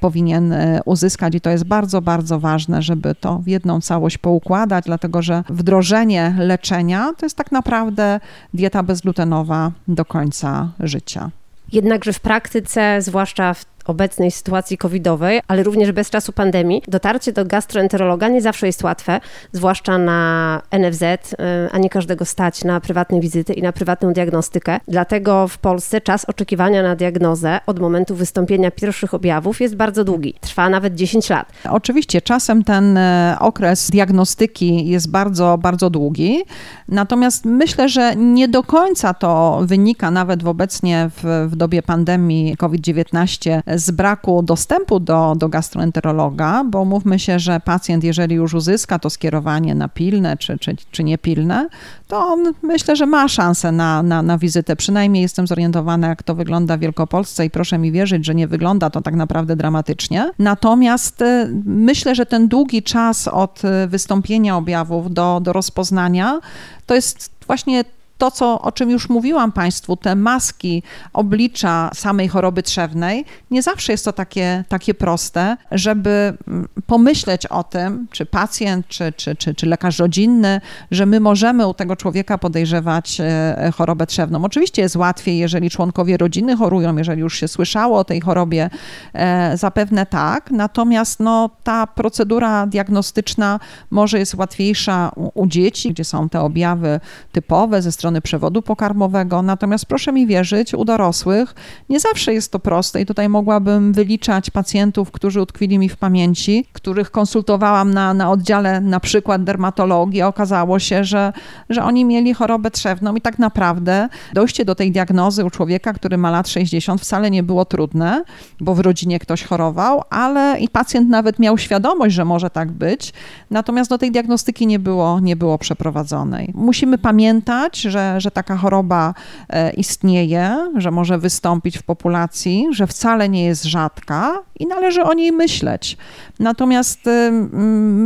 powinien 0.00 0.54
uzyskać. 0.84 1.34
I 1.34 1.40
to 1.40 1.50
jest 1.50 1.64
bardzo, 1.64 2.02
bardzo 2.02 2.40
ważne, 2.40 2.82
żeby 2.82 3.14
to 3.14 3.38
w 3.38 3.46
jedną 3.46 3.80
całość 3.80 4.11
jakoś 4.12 4.18
poukładać, 4.18 4.84
dlatego 4.84 5.22
że 5.22 5.44
wdrożenie 5.48 6.34
leczenia 6.38 7.12
to 7.18 7.26
jest 7.26 7.36
tak 7.36 7.52
naprawdę 7.52 8.20
dieta 8.54 8.82
bezglutenowa 8.82 9.72
do 9.88 10.04
końca 10.04 10.68
życia. 10.80 11.30
Jednakże 11.72 12.12
w 12.12 12.20
praktyce, 12.20 13.02
zwłaszcza 13.02 13.54
w 13.54 13.64
obecnej 13.84 14.30
sytuacji 14.30 14.78
covidowej, 14.78 15.40
ale 15.48 15.62
również 15.62 15.92
bez 15.92 16.10
czasu 16.10 16.32
pandemii, 16.32 16.82
dotarcie 16.88 17.32
do 17.32 17.44
gastroenterologa 17.44 18.28
nie 18.28 18.42
zawsze 18.42 18.66
jest 18.66 18.82
łatwe, 18.82 19.20
zwłaszcza 19.52 19.98
na 19.98 20.62
NFZ, 20.70 21.02
y, 21.02 21.36
a 21.72 21.78
nie 21.78 21.90
każdego 21.90 22.24
stać 22.24 22.64
na 22.64 22.80
prywatne 22.80 23.20
wizyty 23.20 23.52
i 23.52 23.62
na 23.62 23.72
prywatną 23.72 24.12
diagnostykę. 24.12 24.80
Dlatego 24.88 25.48
w 25.48 25.58
Polsce 25.58 26.00
czas 26.00 26.24
oczekiwania 26.24 26.82
na 26.82 26.96
diagnozę 26.96 27.60
od 27.66 27.78
momentu 27.78 28.14
wystąpienia 28.14 28.70
pierwszych 28.70 29.14
objawów 29.14 29.60
jest 29.60 29.76
bardzo 29.76 30.04
długi. 30.04 30.34
Trwa 30.40 30.68
nawet 30.68 30.94
10 30.94 31.30
lat. 31.30 31.52
Oczywiście 31.70 32.20
czasem 32.20 32.64
ten 32.64 32.96
e, 32.96 33.36
okres 33.40 33.90
diagnostyki 33.90 34.86
jest 34.86 35.10
bardzo, 35.10 35.58
bardzo 35.58 35.90
długi, 35.90 36.42
natomiast 36.88 37.44
myślę, 37.44 37.88
że 37.88 38.16
nie 38.16 38.48
do 38.48 38.62
końca 38.62 39.14
to 39.14 39.60
wynika 39.62 40.10
nawet 40.10 40.42
w 40.42 40.48
obecnie 40.48 41.10
w, 41.16 41.48
w 41.50 41.56
dobie 41.56 41.82
pandemii 41.82 42.56
COVID-19 42.56 43.62
z 43.78 43.90
braku 43.90 44.42
dostępu 44.42 45.00
do, 45.00 45.34
do 45.36 45.48
gastroenterologa, 45.48 46.64
bo 46.64 46.84
mówmy 46.84 47.18
się, 47.18 47.38
że 47.38 47.60
pacjent, 47.60 48.04
jeżeli 48.04 48.34
już 48.34 48.54
uzyska 48.54 48.98
to 48.98 49.10
skierowanie 49.10 49.74
na 49.74 49.88
pilne 49.88 50.36
czy, 50.36 50.58
czy, 50.58 50.76
czy 50.90 51.04
niepilne, 51.04 51.68
to 52.08 52.26
on 52.26 52.52
myślę, 52.62 52.96
że 52.96 53.06
ma 53.06 53.28
szansę 53.28 53.72
na, 53.72 54.02
na, 54.02 54.22
na 54.22 54.38
wizytę. 54.38 54.76
Przynajmniej 54.76 55.22
jestem 55.22 55.46
zorientowana, 55.46 56.08
jak 56.08 56.22
to 56.22 56.34
wygląda 56.34 56.76
w 56.76 56.80
Wielkopolsce 56.80 57.44
i 57.44 57.50
proszę 57.50 57.78
mi 57.78 57.92
wierzyć, 57.92 58.26
że 58.26 58.34
nie 58.34 58.48
wygląda 58.48 58.90
to 58.90 59.00
tak 59.00 59.14
naprawdę 59.14 59.56
dramatycznie. 59.56 60.30
Natomiast 60.38 61.22
y, 61.22 61.50
myślę, 61.64 62.14
że 62.14 62.26
ten 62.26 62.48
długi 62.48 62.82
czas 62.82 63.28
od 63.28 63.62
y, 63.64 63.86
wystąpienia 63.88 64.56
objawów 64.56 65.14
do, 65.14 65.40
do 65.42 65.52
rozpoznania 65.52 66.40
to 66.86 66.94
jest 66.94 67.30
właśnie 67.46 67.84
to, 68.22 68.30
co, 68.30 68.60
o 68.60 68.72
czym 68.72 68.90
już 68.90 69.08
mówiłam 69.08 69.52
Państwu, 69.52 69.96
te 69.96 70.16
maski 70.16 70.82
oblicza 71.12 71.90
samej 71.94 72.28
choroby 72.28 72.62
trzewnej, 72.62 73.24
nie 73.50 73.62
zawsze 73.62 73.92
jest 73.92 74.04
to 74.04 74.12
takie, 74.12 74.64
takie 74.68 74.94
proste, 74.94 75.56
żeby 75.70 76.34
mm, 76.48 76.68
pomyśleć 76.86 77.46
o 77.46 77.64
tym, 77.64 78.06
czy 78.10 78.26
pacjent, 78.26 78.88
czy, 78.88 79.12
czy, 79.12 79.36
czy, 79.36 79.54
czy 79.54 79.66
lekarz 79.66 79.98
rodzinny, 79.98 80.60
że 80.90 81.06
my 81.06 81.20
możemy 81.20 81.66
u 81.66 81.74
tego 81.74 81.96
człowieka 81.96 82.38
podejrzewać 82.38 83.20
e, 83.20 83.72
chorobę 83.76 84.06
trzewną. 84.06 84.44
Oczywiście 84.44 84.82
jest 84.82 84.96
łatwiej, 84.96 85.38
jeżeli 85.38 85.70
członkowie 85.70 86.16
rodziny 86.16 86.56
chorują, 86.56 86.96
jeżeli 86.96 87.20
już 87.20 87.40
się 87.40 87.48
słyszało 87.48 87.98
o 87.98 88.04
tej 88.04 88.20
chorobie, 88.20 88.70
e, 89.12 89.56
zapewne 89.56 90.06
tak, 90.06 90.50
natomiast 90.50 91.20
no, 91.20 91.50
ta 91.64 91.86
procedura 91.86 92.66
diagnostyczna 92.66 93.60
może 93.90 94.18
jest 94.18 94.34
łatwiejsza 94.34 95.12
u, 95.16 95.42
u 95.42 95.46
dzieci, 95.46 95.90
gdzie 95.90 96.04
są 96.04 96.28
te 96.28 96.40
objawy 96.40 97.00
typowe 97.32 97.82
ze 97.82 97.92
strony 97.92 98.11
przewodu 98.20 98.62
pokarmowego. 98.62 99.42
Natomiast 99.42 99.86
proszę 99.86 100.12
mi 100.12 100.26
wierzyć, 100.26 100.74
u 100.74 100.84
dorosłych 100.84 101.54
nie 101.88 102.00
zawsze 102.00 102.34
jest 102.34 102.52
to 102.52 102.58
proste 102.58 103.00
i 103.00 103.06
tutaj 103.06 103.28
mogłabym 103.28 103.92
wyliczać 103.92 104.50
pacjentów, 104.50 105.10
którzy 105.10 105.42
utkwili 105.42 105.78
mi 105.78 105.88
w 105.88 105.96
pamięci, 105.96 106.66
których 106.72 107.10
konsultowałam 107.10 107.94
na, 107.94 108.14
na 108.14 108.30
oddziale 108.30 108.80
na 108.80 109.00
przykład 109.00 109.44
dermatologii. 109.44 110.22
Okazało 110.22 110.78
się, 110.78 111.04
że, 111.04 111.32
że 111.68 111.84
oni 111.84 112.04
mieli 112.04 112.34
chorobę 112.34 112.70
trzewną 112.70 113.14
i 113.14 113.20
tak 113.20 113.38
naprawdę 113.38 114.08
dojście 114.34 114.64
do 114.64 114.74
tej 114.74 114.92
diagnozy 114.92 115.44
u 115.44 115.50
człowieka, 115.50 115.92
który 115.92 116.18
ma 116.18 116.30
lat 116.30 116.48
60 116.48 117.00
wcale 117.00 117.30
nie 117.30 117.42
było 117.42 117.64
trudne, 117.64 118.24
bo 118.60 118.74
w 118.74 118.80
rodzinie 118.80 119.18
ktoś 119.18 119.44
chorował, 119.44 120.02
ale 120.10 120.60
i 120.60 120.68
pacjent 120.68 121.08
nawet 121.08 121.38
miał 121.38 121.58
świadomość, 121.58 122.14
że 122.14 122.24
może 122.24 122.50
tak 122.50 122.72
być, 122.72 123.12
natomiast 123.50 123.90
do 123.90 123.98
tej 123.98 124.10
diagnostyki 124.10 124.66
nie 124.66 124.78
było, 124.78 125.20
nie 125.20 125.36
było 125.36 125.58
przeprowadzonej. 125.58 126.52
Musimy 126.54 126.98
pamiętać, 126.98 127.82
że, 127.92 128.20
że 128.20 128.30
taka 128.30 128.56
choroba 128.56 129.14
e, 129.48 129.72
istnieje, 129.72 130.70
że 130.76 130.90
może 130.90 131.18
wystąpić 131.18 131.78
w 131.78 131.82
populacji, 131.82 132.68
że 132.70 132.86
wcale 132.86 133.28
nie 133.28 133.44
jest 133.44 133.64
rzadka 133.64 134.38
i 134.58 134.66
należy 134.66 135.02
o 135.02 135.14
niej 135.14 135.32
myśleć. 135.32 135.96
Natomiast 136.38 137.00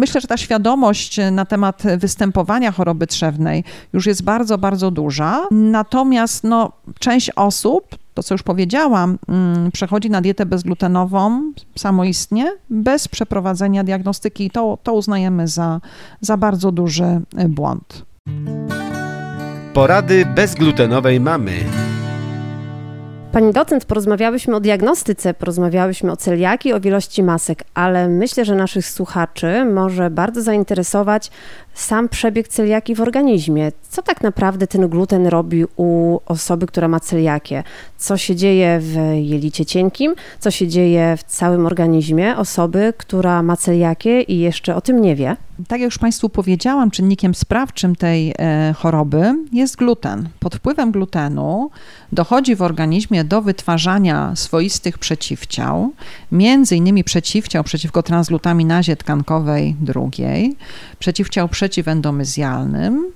myślę, 0.01 0.21
że 0.21 0.29
ta 0.29 0.37
świadomość 0.37 1.21
na 1.33 1.45
temat 1.45 1.83
występowania 1.99 2.73
choroby 2.73 3.07
trzewnej 3.07 3.65
już 3.93 4.07
jest 4.07 4.23
bardzo, 4.23 4.59
bardzo 4.59 4.91
duża. 4.91 5.47
Natomiast 5.51 6.45
no, 6.45 6.73
część 6.99 7.31
osób 7.37 7.97
to 8.17 8.23
co 8.23 8.35
już 8.35 8.43
powiedziałam, 8.43 9.19
mm, 9.29 9.71
przechodzi 9.71 10.11
na 10.11 10.21
dietę 10.21 10.47
bezglutenową 10.47 11.53
samoistnie, 11.79 12.53
bez 12.71 13.09
przeprowadzenia 13.09 13.85
diagnostyki 13.85 14.47
i 14.47 14.51
to, 14.51 14.79
to 14.83 14.93
uznajemy 14.93 15.49
za, 15.49 15.81
za 16.21 16.37
bardzo 16.37 16.73
duży 16.73 17.21
błąd. 17.49 18.05
Porady 19.77 20.25
bezglutenowej 20.27 21.21
mamy. 21.21 21.53
Pani 23.33 23.53
docent, 23.53 23.85
porozmawiałyśmy 23.85 24.57
o 24.57 24.61
diagnostyce, 24.61 25.35
porozmawiałyśmy 25.35 26.13
o 26.13 26.17
celiaki, 26.17 26.73
o 26.73 26.81
wielości 26.81 27.23
masek, 27.23 27.65
ale 27.75 28.09
myślę, 28.09 28.45
że 28.45 28.55
naszych 28.55 28.87
słuchaczy 28.87 29.65
może 29.65 30.11
bardzo 30.11 30.43
zainteresować 30.43 31.31
sam 31.77 32.09
przebieg 32.09 32.49
celiaki 32.49 32.95
w 32.95 33.01
organizmie. 33.01 33.73
Co 33.91 34.03
tak 34.03 34.21
naprawdę 34.21 34.67
ten 34.67 34.89
gluten 34.89 35.27
robi 35.27 35.65
u 35.77 36.19
osoby, 36.27 36.67
która 36.67 36.89
ma 36.89 37.01
celiakię? 37.01 37.63
Co 37.97 38.17
się 38.17 38.37
dzieje 38.37 38.79
w 38.81 38.97
jelicie 39.15 39.67
cienkim? 39.67 40.15
Co 40.41 40.51
się 40.51 40.69
dzieje 40.69 41.17
w 41.17 41.23
całym 41.23 41.67
organizmie 41.67 42.37
osoby, 42.37 42.93
która 42.97 43.43
ma 43.43 43.57
celiakię 43.57 44.23
i 44.23 44.39
jeszcze 44.39 44.77
o 44.77 44.81
tym 44.81 45.01
nie 45.01 45.17
wie? 45.17 45.37
Tak 45.69 45.81
jak 45.81 45.87
już 45.87 45.99
Państwu 45.99 46.29
powiedziałam, 46.29 46.91
czynnikiem 46.91 47.35
sprawczym 47.35 47.97
tej 47.97 48.35
e, 48.39 48.75
choroby 48.79 49.35
jest 49.53 49.77
gluten. 49.77 50.29
Pod 50.41 50.57
wpływem 50.57 50.93
glutenu 50.93 51.71
dochodzi 52.13 52.57
w 52.57 52.63
organizmie 52.63 53.25
do 53.25 53.43
wytwarzania 53.43 54.37
swoistych 54.37 54.99
przeciwciał, 54.99 55.93
między 56.33 56.77
innymi 56.77 57.05
przeciwciał 57.05 57.65
przeciwko 57.65 58.03
transglutaminazie 58.03 58.97
tkankowej 58.97 59.77
drugiej, 59.81 60.57
przeciwciał 60.99 61.49
przeciwendomyzjalnym, 61.67 63.13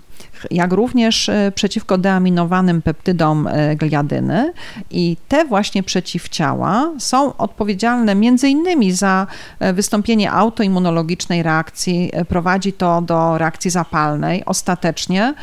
jak 0.51 0.73
również 0.73 1.29
e, 1.29 1.53
przeciwko 1.55 1.99
deaminowanym 1.99 2.83
peptydom 2.83 3.47
e, 3.47 3.77
gliadyny 3.77 4.53
i 4.91 5.17
te 5.29 5.45
właśnie 5.45 5.83
przeciwciała 5.83 6.91
są 6.99 7.37
odpowiedzialne 7.37 8.15
między 8.15 8.49
innymi 8.49 8.93
za 8.93 9.27
e, 9.59 9.73
wystąpienie 9.73 10.33
autoimmunologicznej 10.33 11.43
reakcji, 11.43 12.11
prowadzi 12.29 12.73
to 12.73 13.03
do 13.03 13.39
reakcji 13.39 13.71
zapalnej, 13.71 14.45
ostatecznie 14.45 15.35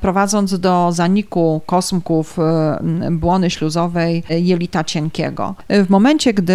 prowadząc 0.00 0.60
do 0.60 0.92
zaniku 0.92 1.60
kosmków 1.66 2.36
błony 3.10 3.50
śluzowej 3.50 4.22
jelita 4.30 4.84
cienkiego. 4.84 5.54
W 5.68 5.90
momencie, 5.90 6.34
gdy 6.34 6.54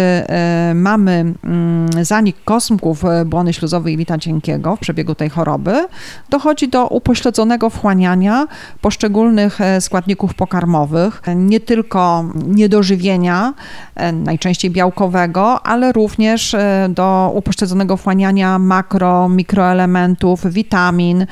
mamy 0.74 1.34
mm, 1.44 1.88
zanik 2.04 2.36
kosmków 2.44 3.02
błony 3.26 3.52
śluzowej 3.52 3.92
jelita 3.92 4.18
cienkiego 4.18 4.76
w 4.76 4.80
przebiegu 4.80 5.14
tej 5.14 5.30
choroby, 5.30 5.86
dochodzi 6.30 6.68
do 6.68 6.88
upośledzonego 6.88 7.53
wchłaniania 7.70 8.46
poszczególnych 8.80 9.60
e, 9.60 9.80
składników 9.80 10.34
pokarmowych, 10.34 11.22
nie 11.36 11.60
tylko 11.60 12.24
niedożywienia, 12.46 13.54
e, 13.94 14.12
najczęściej 14.12 14.70
białkowego, 14.70 15.66
ale 15.66 15.92
również 15.92 16.54
e, 16.54 16.88
do 16.90 17.32
upośledzonego 17.34 17.96
wchłaniania 17.96 18.58
makro, 18.58 19.28
mikroelementów, 19.28 20.46
witamin 20.46 21.26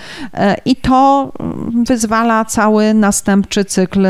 i 0.64 0.76
to 0.76 1.32
mm, 1.40 1.84
wyzwala 1.84 2.44
cały 2.44 2.94
następczy 2.94 3.64
cykl 3.64 4.06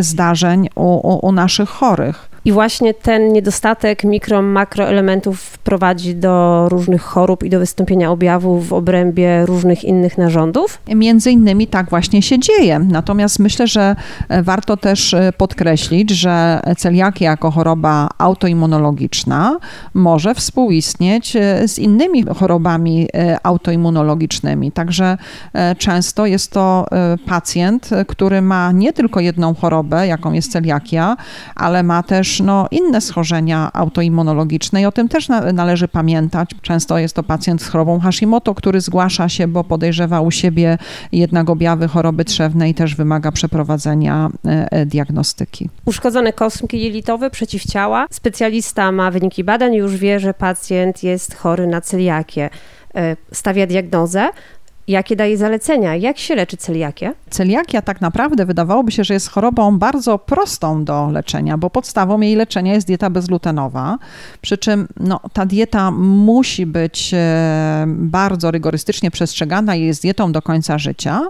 zdarzeń 0.00 0.68
u, 0.74 0.82
u, 0.82 1.26
u 1.26 1.32
naszych 1.32 1.68
chorych. 1.68 2.28
I 2.48 2.52
właśnie 2.52 2.94
ten 2.94 3.32
niedostatek 3.32 4.04
mikro, 4.04 4.42
makroelementów 4.42 5.58
prowadzi 5.58 6.14
do 6.14 6.66
różnych 6.68 7.02
chorób 7.02 7.44
i 7.44 7.50
do 7.50 7.58
wystąpienia 7.58 8.10
objawów 8.10 8.68
w 8.68 8.72
obrębie 8.72 9.46
różnych 9.46 9.84
innych 9.84 10.18
narządów? 10.18 10.80
Między 10.94 11.30
innymi 11.30 11.66
tak 11.66 11.90
właśnie 11.90 12.22
się 12.22 12.38
dzieje. 12.38 12.78
Natomiast 12.78 13.38
myślę, 13.38 13.66
że 13.66 13.96
e, 14.28 14.42
warto 14.42 14.76
też 14.76 15.14
e, 15.14 15.32
podkreślić, 15.36 16.10
że 16.10 16.60
celiakia 16.78 17.30
jako 17.30 17.50
choroba 17.50 18.08
autoimmunologiczna 18.18 19.58
może 19.94 20.34
współistnieć 20.34 21.36
e, 21.36 21.68
z 21.68 21.78
innymi 21.78 22.24
chorobami 22.38 23.08
autoimmunologicznymi. 23.42 24.72
Także 24.72 25.18
często 25.78 26.26
jest 26.26 26.52
to 26.52 26.86
pacjent, 27.26 27.90
który 28.06 28.42
ma 28.42 28.72
nie 28.72 28.92
tylko 28.92 29.20
jedną 29.20 29.54
chorobę, 29.54 30.06
jaką 30.06 30.32
jest 30.32 30.52
celiakia, 30.52 31.16
ale 31.54 31.82
ma 31.82 32.02
też 32.02 32.37
no, 32.40 32.66
inne 32.70 33.00
schorzenia 33.00 33.70
autoimmunologiczne 33.72 34.82
i 34.82 34.86
o 34.86 34.92
tym 34.92 35.08
też 35.08 35.28
należy 35.52 35.88
pamiętać. 35.88 36.50
Często 36.62 36.98
jest 36.98 37.14
to 37.14 37.22
pacjent 37.22 37.62
z 37.62 37.68
chorobą 37.68 38.00
Hashimoto, 38.00 38.54
który 38.54 38.80
zgłasza 38.80 39.28
się, 39.28 39.48
bo 39.48 39.64
podejrzewa 39.64 40.20
u 40.20 40.30
siebie 40.30 40.78
jednak 41.12 41.50
objawy 41.50 41.88
choroby 41.88 42.24
trzewnej 42.24 42.74
też 42.74 42.94
wymaga 42.94 43.32
przeprowadzenia 43.32 44.30
e, 44.44 44.72
e, 44.72 44.86
diagnostyki. 44.86 45.68
Uszkodzone 45.84 46.32
kostki 46.32 46.80
jelitowe, 46.80 47.30
przeciwciała. 47.30 48.06
Specjalista 48.10 48.92
ma 48.92 49.10
wyniki 49.10 49.44
badań 49.44 49.74
już 49.74 49.96
wie, 49.96 50.20
że 50.20 50.34
pacjent 50.34 51.02
jest 51.02 51.36
chory 51.36 51.66
na 51.66 51.80
celiakię 51.80 52.50
e, 52.94 53.16
stawia 53.32 53.66
diagnozę, 53.66 54.28
Jakie 54.88 55.16
daje 55.16 55.36
zalecenia? 55.36 55.96
Jak 55.96 56.18
się 56.18 56.34
leczy 56.34 56.56
celiakię? 56.56 57.14
Celiakia 57.30 57.82
tak 57.82 58.00
naprawdę 58.00 58.46
wydawałoby 58.46 58.92
się, 58.92 59.04
że 59.04 59.14
jest 59.14 59.30
chorobą 59.30 59.78
bardzo 59.78 60.18
prostą 60.18 60.84
do 60.84 61.10
leczenia, 61.10 61.58
bo 61.58 61.70
podstawą 61.70 62.20
jej 62.20 62.36
leczenia 62.36 62.74
jest 62.74 62.86
dieta 62.86 63.10
bezglutenowa. 63.10 63.98
Przy 64.40 64.58
czym 64.58 64.88
no, 65.00 65.20
ta 65.32 65.46
dieta 65.46 65.90
musi 65.90 66.66
być 66.66 67.10
e, 67.14 67.84
bardzo 67.88 68.50
rygorystycznie 68.50 69.10
przestrzegana 69.10 69.76
i 69.76 69.82
jest 69.82 70.02
dietą 70.02 70.32
do 70.32 70.42
końca 70.42 70.78
życia. 70.78 71.20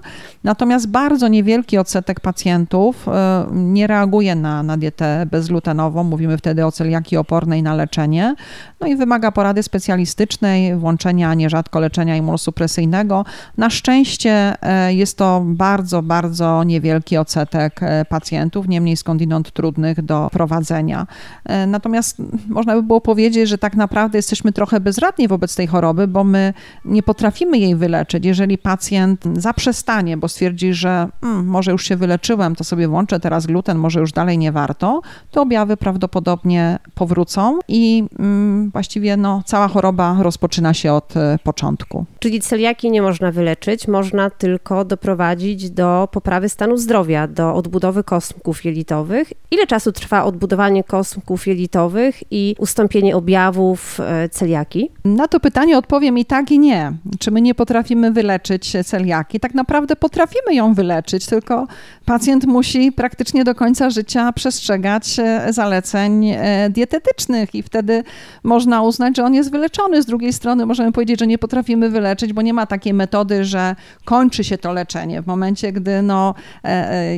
Natomiast 0.44 0.88
bardzo 0.88 1.29
niewielki 1.29 1.79
odsetek 1.79 2.21
pacjentów 2.21 3.09
e, 3.09 3.47
nie 3.53 3.87
reaguje 3.87 4.35
na, 4.35 4.62
na 4.62 4.77
dietę 4.77 5.27
bezglutenową. 5.31 6.05
Mówimy 6.05 6.38
wtedy 6.38 6.66
o 6.66 6.73
celiakii 6.73 7.16
opornej 7.16 7.62
na 7.62 7.75
leczenie. 7.75 8.35
No 8.81 8.87
i 8.87 8.97
wymaga 8.97 9.33
porady 9.33 9.62
specjalistycznej, 9.62 10.77
włączenia 10.77 11.35
nierzadko 11.35 11.81
leczenia 11.81 12.16
immunosupresyjnego. 12.16 13.25
Na 13.56 13.70
szczęście 13.70 14.54
e, 14.62 14.94
jest 14.94 15.18
to 15.18 15.42
bardzo, 15.46 16.02
bardzo 16.02 16.64
niewielki 16.64 17.16
odsetek 17.16 17.82
e, 17.82 18.04
pacjentów, 18.04 18.68
niemniej 18.68 18.96
skądinąd 18.96 19.52
trudnych 19.52 20.02
do 20.02 20.28
prowadzenia. 20.32 21.06
E, 21.44 21.66
natomiast 21.66 22.16
można 22.48 22.74
by 22.74 22.82
było 22.82 23.00
powiedzieć, 23.00 23.48
że 23.48 23.58
tak 23.58 23.76
naprawdę 23.76 24.18
jesteśmy 24.18 24.52
trochę 24.52 24.80
bezradni 24.80 25.28
wobec 25.28 25.56
tej 25.56 25.66
choroby, 25.66 26.08
bo 26.08 26.24
my 26.24 26.54
nie 26.84 27.02
potrafimy 27.02 27.58
jej 27.58 27.76
wyleczyć. 27.76 28.26
Jeżeli 28.26 28.58
pacjent 28.58 29.24
zaprzestanie, 29.34 30.16
bo 30.16 30.28
stwierdzi, 30.28 30.74
że 30.74 31.08
hmm, 31.20 31.46
może 31.46 31.70
już 31.70 31.84
się 31.84 31.96
wyleczyłem, 31.96 32.56
to 32.56 32.64
sobie 32.64 32.88
włączę 32.88 33.20
teraz 33.20 33.46
gluten, 33.46 33.78
może 33.78 34.00
już 34.00 34.12
dalej 34.12 34.38
nie 34.38 34.52
warto, 34.52 35.00
to 35.30 35.42
objawy 35.42 35.76
prawdopodobnie 35.76 36.78
powrócą 36.94 37.58
i 37.68 38.04
hmm, 38.16 38.70
właściwie 38.70 39.16
no, 39.16 39.42
cała 39.46 39.68
choroba 39.68 40.16
rozpoczyna 40.20 40.74
się 40.74 40.92
od 40.92 41.14
początku. 41.44 42.04
Czyli 42.18 42.40
celiaki 42.40 42.90
nie 42.90 43.02
można 43.02 43.32
wyleczyć, 43.38 43.88
można 43.88 44.31
tylko 44.31 44.85
doprowadzić 44.85 45.70
do 45.70 46.09
poprawy 46.12 46.48
stanu 46.48 46.77
zdrowia, 46.77 47.27
do 47.29 47.55
odbudowy 47.55 48.05
kostków 48.05 48.64
jelitowych. 48.64 49.33
Ile 49.51 49.66
czasu 49.66 49.92
trwa 49.92 50.24
odbudowanie 50.24 50.85
kostków 50.85 51.46
jelitowych 51.46 52.22
i 52.31 52.55
ustąpienie 52.59 53.16
objawów 53.16 54.01
e, 54.01 54.29
celiaki? 54.29 54.90
Na 55.05 55.29
to 55.29 55.40
pytanie 55.40 55.79
odpowiem 55.79 56.18
i 56.18 56.24
tak 56.24 56.51
i 56.53 56.59
nie. 56.59 56.92
Czy 57.18 57.31
my 57.31 57.40
nie 57.40 57.55
potrafimy 57.55 58.12
wyleczyć 58.12 58.72
celiaki? 58.85 59.40
Tak 59.40 59.55
naprawdę 59.55 59.96
potrafimy 59.96 60.55
ją 60.55 60.74
wyleczyć, 60.74 61.27
tylko 61.27 61.66
pacjent 62.05 62.46
musi 62.46 62.92
praktycznie 62.92 63.44
do 63.44 63.55
końca 63.55 63.90
życia 63.90 64.33
przestrzegać 64.33 65.18
e, 65.18 65.53
zaleceń 65.53 66.31
e, 66.31 66.70
dietetycznych 66.70 67.55
i 67.55 67.62
wtedy 67.62 68.03
można 68.42 68.83
uznać, 68.83 69.16
że 69.16 69.24
on 69.24 69.35
jest 69.35 69.51
wyleczony. 69.51 70.03
Z 70.03 70.07
drugiej 70.07 70.33
strony 70.33 70.66
możemy 70.66 70.92
powiedzieć, 70.92 71.20
że 71.20 71.27
nie 71.27 71.38
potrafimy 71.38 71.90
wyleczyć, 71.90 72.33
bo 72.33 72.42
nie 72.42 72.55
ma 72.55 72.66
takiej 72.66 72.94
metody, 72.94 73.17
metody, 73.18 73.44
że 73.44 73.76
kończy 74.04 74.44
się 74.44 74.59
to 74.59 74.72
leczenie 74.72 75.22
w 75.22 75.26
momencie, 75.26 75.72
gdy 75.72 76.02
no, 76.02 76.35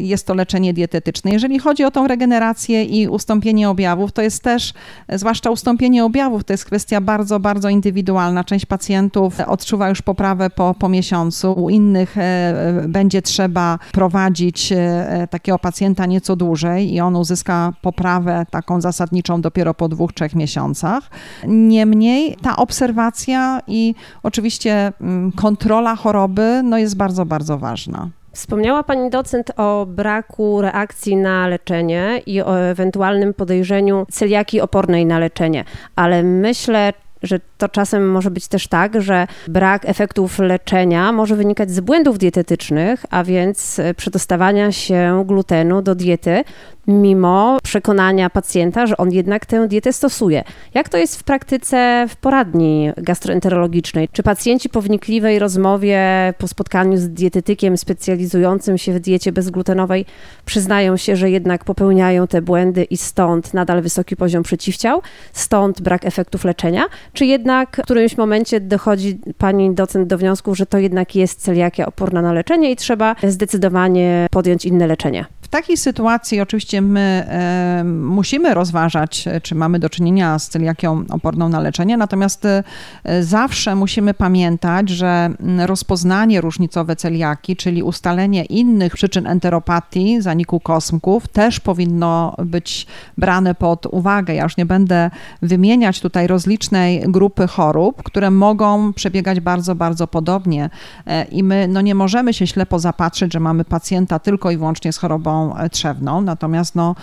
jest 0.01 0.27
to 0.27 0.35
leczenie 0.35 0.75
dietetyczne. 0.75 1.31
Jeżeli 1.31 1.59
chodzi 1.59 1.85
o 1.85 1.91
tą 1.91 2.07
regenerację 2.07 2.85
i 2.85 3.09
ustąpienie 3.09 3.69
objawów, 3.69 4.13
to 4.13 4.23
jest 4.23 4.43
też, 4.43 4.73
zwłaszcza 5.09 5.51
ustąpienie 5.51 6.05
objawów, 6.05 6.45
to 6.45 6.53
jest 6.53 6.65
kwestia 6.65 7.01
bardzo, 7.01 7.41
bardzo 7.41 7.69
indywidualna. 7.69 8.45
Część 8.45 8.67
pacjentów 8.67 9.41
odczuwa 9.41 9.89
już 9.89 10.03
poprawę 10.03 10.51
po, 10.51 10.75
po 10.75 10.89
miesiącu, 10.89 11.53
u 11.53 11.71
innych 11.71 12.17
będzie 12.89 13.23
trzeba 13.23 13.79
prowadzić 13.93 14.73
takiego 15.31 15.59
pacjenta 15.59 16.07
nieco 16.07 16.37
dłużej 16.37 16.93
i 16.93 17.01
on 17.01 17.17
uzyska 17.17 17.73
poprawę 17.83 18.47
taką 18.51 18.81
zasadniczą 18.81 19.41
dopiero 19.41 19.75
po 19.75 19.89
dwóch, 19.89 20.13
trzech 20.13 20.35
miesiącach. 20.35 21.11
Niemniej 21.47 22.37
ta 22.43 22.57
obserwacja 22.57 23.61
i 23.67 23.95
oczywiście 24.23 24.93
mm, 25.01 25.33
kontrola 25.91 25.97
choroby 25.97 26.63
no 26.65 26.79
jest 26.79 26.97
bardzo, 26.97 27.27
bardzo 27.27 27.59
ważna. 27.59 28.09
Wspomniała 28.33 28.83
Pani 28.83 29.11
docent 29.11 29.51
o 29.57 29.87
braku 29.87 30.61
reakcji 30.61 31.17
na 31.17 31.49
leczenie 31.49 32.23
i 32.27 32.43
o 32.43 32.59
ewentualnym 32.59 33.35
podejrzeniu 33.35 34.07
celiaki 34.11 34.61
opornej 34.61 35.07
na 35.07 35.19
leczenie, 35.19 35.65
ale 35.97 36.23
myślę, 36.23 36.93
że 37.23 37.41
to 37.59 37.69
czasem 37.69 38.11
może 38.11 38.31
być 38.31 38.49
też 38.49 38.69
tak, 38.69 39.03
że 39.03 39.27
brak 39.49 39.89
efektów 39.89 40.39
leczenia 40.39 41.13
może 41.13 41.37
wynikać 41.37 41.71
z 41.71 41.81
błędów 41.81 42.19
dietetycznych, 42.19 43.07
a 43.11 43.25
więc 43.25 43.81
przedostawania 43.97 44.73
się 44.73 45.25
glutenu 45.27 45.83
do 45.83 45.95
diety, 45.95 46.45
mimo 46.91 47.59
przekonania 47.63 48.31
pacjenta, 48.31 48.87
że 48.87 48.97
on 48.97 49.13
jednak 49.13 49.47
tę 49.47 49.69
dietę 49.69 49.93
stosuje. 49.93 50.45
Jak 50.75 50.89
to 50.89 50.99
jest 50.99 51.17
w 51.21 51.25
praktyce 51.25 52.07
w 52.09 52.17
poradni 52.17 52.91
gastroenterologicznej? 52.97 54.09
Czy 54.13 54.23
pacjenci 54.23 54.69
po 54.69 54.83
wnikliwej 54.83 55.39
rozmowie, 55.39 56.01
po 56.39 56.49
spotkaniu 56.49 56.97
z 56.97 57.09
dietetykiem 57.09 57.77
specjalizującym 57.77 58.79
się 58.79 58.93
w 58.93 59.01
diecie 59.01 59.33
bezglutenowej 59.33 60.07
przyznają 60.45 60.97
się, 60.97 61.17
że 61.17 61.31
jednak 61.31 61.65
popełniają 61.65 62.27
te 62.27 62.43
błędy 62.43 62.85
i 62.85 62.97
stąd 62.97 63.55
nadal 63.55 63.83
wysoki 63.83 64.17
poziom 64.17 64.43
przeciwciał, 64.43 65.03
stąd 65.33 65.81
brak 65.81 66.05
efektów 66.05 66.45
leczenia? 66.45 66.85
Czy 67.13 67.27
jednak 67.27 67.77
w 67.77 67.83
którymś 67.83 68.17
momencie 68.17 68.61
dochodzi 68.61 69.21
pani 69.39 69.75
docent 69.75 70.09
do 70.09 70.19
wniosku, 70.19 70.55
że 70.55 70.67
to 70.67 70.79
jednak 70.79 71.17
jest 71.17 71.41
celiakia 71.43 71.87
oporna 71.87 72.23
na 72.23 72.33
leczenie 72.33 72.71
i 72.71 72.77
trzeba 72.77 73.17
zdecydowanie 73.23 74.27
podjąć 74.31 74.65
inne 74.65 74.87
leczenie? 74.87 75.25
Takiej 75.51 75.77
sytuacji 75.77 76.41
oczywiście 76.41 76.83
my 76.83 77.27
musimy 77.85 78.55
rozważać, 78.55 79.25
czy 79.43 79.55
mamy 79.55 79.79
do 79.79 79.91
czynienia 79.91 80.39
z 80.39 80.49
celiakią 80.49 81.05
oporną 81.11 81.49
na 81.49 81.61
leczenie, 81.61 81.97
natomiast 81.97 82.45
e, 82.45 82.63
zawsze 83.23 83.75
musimy 83.75 84.15
pamiętać, 84.15 84.89
że 84.89 85.31
rozpoznanie 85.67 86.41
różnicowe 86.41 86.97
celiaki, 86.97 87.57
czyli 87.57 87.83
ustalenie 87.83 88.45
innych 88.45 88.95
przyczyn 88.95 89.27
enteropatii, 89.27 90.23
zaniku 90.23 90.61
kosmków, 90.61 91.29
też 91.29 91.61
powinno 91.61 92.37
być 92.45 92.87
brane 93.19 93.55
pod 93.55 93.87
uwagę. 93.87 94.35
Ja 94.35 94.43
już 94.43 94.57
nie 94.57 94.67
będę 94.67 95.11
wymieniać 95.43 96.01
tutaj 96.01 96.27
rozlicznej 96.27 97.03
grupy 97.09 97.47
chorób, 97.47 98.03
które 98.03 98.31
mogą 98.31 98.93
przebiegać 98.93 99.41
bardzo, 99.41 99.75
bardzo 99.75 100.07
podobnie 100.07 100.71
e, 101.07 101.25
i 101.25 101.43
my 101.43 101.69
no, 101.69 101.81
nie 101.81 101.95
możemy 101.95 102.35
się 102.35 102.47
ślepo 102.47 102.79
zapatrzyć, 102.79 103.33
że 103.33 103.41
mamy 103.41 103.65
pacjenta 103.65 104.19
tylko 104.19 104.51
i 104.51 104.57
wyłącznie 104.57 104.93
z 104.93 104.99
chorobą 104.99 105.40
trzewną, 105.71 106.21
natomiast 106.21 106.75
no, 106.75 106.95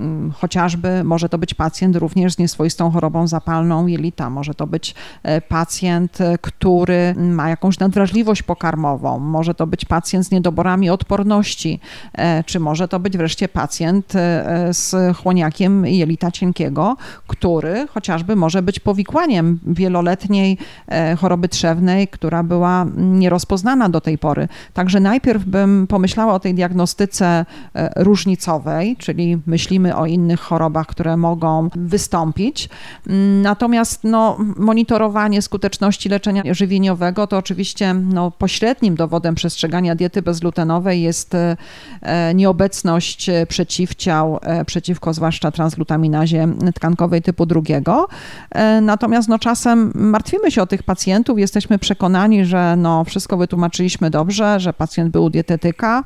mm, 0.00 0.32
chociażby 0.32 1.04
może 1.04 1.28
to 1.28 1.38
być 1.38 1.54
pacjent 1.54 1.96
również 1.96 2.34
z 2.34 2.38
nieswoistą 2.38 2.90
chorobą 2.90 3.26
zapalną 3.26 3.86
jelita, 3.86 4.30
może 4.30 4.54
to 4.54 4.66
być 4.66 4.94
e, 5.22 5.40
pacjent, 5.40 6.20
e, 6.20 6.38
który 6.38 7.14
ma 7.14 7.48
jakąś 7.48 7.78
nadwrażliwość 7.78 8.42
pokarmową, 8.42 9.18
może 9.18 9.54
to 9.54 9.66
być 9.66 9.84
pacjent 9.84 10.26
z 10.26 10.30
niedoborami 10.30 10.90
odporności, 10.90 11.80
e, 12.12 12.44
czy 12.44 12.60
może 12.60 12.88
to 12.88 13.00
być 13.00 13.16
wreszcie 13.16 13.48
pacjent 13.48 14.12
z 14.70 15.16
chłoniakiem 15.16 15.86
jelita 15.86 16.30
cienkiego, 16.30 16.96
który 17.26 17.86
chociażby 17.86 18.36
może 18.36 18.62
być 18.62 18.80
powikłaniem 18.80 19.58
wieloletniej 19.66 20.58
choroby 21.18 21.48
trzewnej, 21.48 22.08
która 22.08 22.42
była 22.42 22.86
nierozpoznana 22.96 23.88
do 23.88 24.00
tej 24.00 24.18
pory. 24.18 24.48
Także 24.74 25.00
najpierw 25.00 25.44
bym 25.44 25.86
pomyślała 25.86 26.34
o 26.34 26.40
tej 26.40 26.54
diagnostyce 26.54 27.46
różnicowej, 27.96 28.96
czyli 28.96 29.38
myślimy 29.46 29.96
o 29.96 30.06
innych 30.06 30.40
chorobach, 30.40 30.86
które 30.86 31.16
mogą 31.16 31.68
wystąpić. 31.76 32.68
Natomiast 33.42 34.04
no, 34.04 34.36
monitorowanie 34.56 35.42
skuteczności 35.42 36.08
leczenia 36.08 36.42
żywieniowego 36.54 37.26
to 37.26 37.38
oczywiście 37.38 37.94
no, 37.94 38.30
pośrednim 38.30 38.94
dowodem 38.94 39.34
przestrzegania 39.34 39.94
diety 39.94 40.22
bezglutenowej 40.22 41.02
jest 41.02 41.34
e, 41.34 41.56
nieobecność 42.34 43.30
przeciwciał 43.48 44.38
e, 44.42 44.64
przeciwko 44.64 45.12
zwłaszcza 45.12 45.50
transglutaminazie 45.50 46.48
tkankowej 46.74 47.22
typu 47.22 47.46
drugiego. 47.46 48.08
E, 48.50 48.80
natomiast 48.80 49.28
no, 49.28 49.38
czasem 49.38 49.92
martwimy 49.94 50.50
się 50.50 50.62
o 50.62 50.66
tych 50.66 50.82
pacjentów, 50.82 51.38
jesteśmy 51.38 51.78
przekonani, 51.78 52.44
że 52.44 52.74
no, 52.76 53.04
wszystko 53.04 53.36
wytłumaczyliśmy 53.36 54.10
dobrze, 54.10 54.60
że 54.60 54.72
pacjent 54.72 55.10
był 55.10 55.30
dietetyka, 55.30 56.04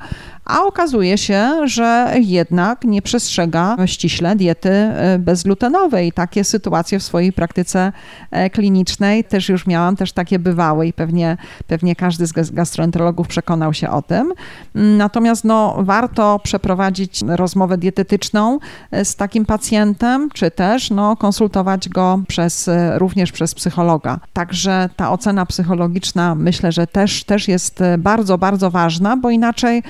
a 0.50 0.62
okazuje 0.64 1.18
się, 1.18 1.68
że 1.68 2.14
jednak 2.20 2.84
nie 2.84 3.02
przestrzega 3.02 3.76
ściśle 3.86 4.36
diety 4.36 4.70
e, 4.70 5.18
bezglutenowej. 5.18 6.12
Takie 6.12 6.44
sytuacje 6.44 6.98
w 6.98 7.02
swojej 7.02 7.32
praktyce 7.32 7.92
e, 8.30 8.50
klinicznej 8.50 9.24
też 9.24 9.48
już 9.48 9.66
miałam, 9.66 9.96
też 9.96 10.12
takie 10.12 10.38
bywały 10.38 10.86
i 10.86 10.92
pewnie, 10.92 11.36
pewnie 11.66 11.96
każdy 11.96 12.26
z 12.26 12.50
gastroenterologów 12.50 13.28
przekonał 13.28 13.74
się 13.74 13.90
o 13.90 14.02
tym. 14.02 14.32
Natomiast 14.74 15.44
no, 15.44 15.76
warto 15.78 16.38
przeprowadzić 16.38 17.20
rozmowę 17.28 17.78
dietetyczną 17.78 18.58
e, 18.90 19.04
z 19.04 19.16
takim 19.16 19.46
pacjentem, 19.46 20.28
czy 20.34 20.50
też 20.50 20.90
no, 20.90 21.16
konsultować 21.16 21.88
go 21.88 22.20
przez, 22.28 22.70
również 22.94 23.32
przez 23.32 23.54
psychologa. 23.54 24.20
Także 24.32 24.88
ta 24.96 25.10
ocena 25.10 25.46
psychologiczna 25.46 26.34
myślę, 26.34 26.72
że 26.72 26.86
też, 26.86 27.24
też 27.24 27.48
jest 27.48 27.80
bardzo, 27.98 28.38
bardzo 28.38 28.70
ważna, 28.70 29.16
bo 29.16 29.30
inaczej, 29.30 29.82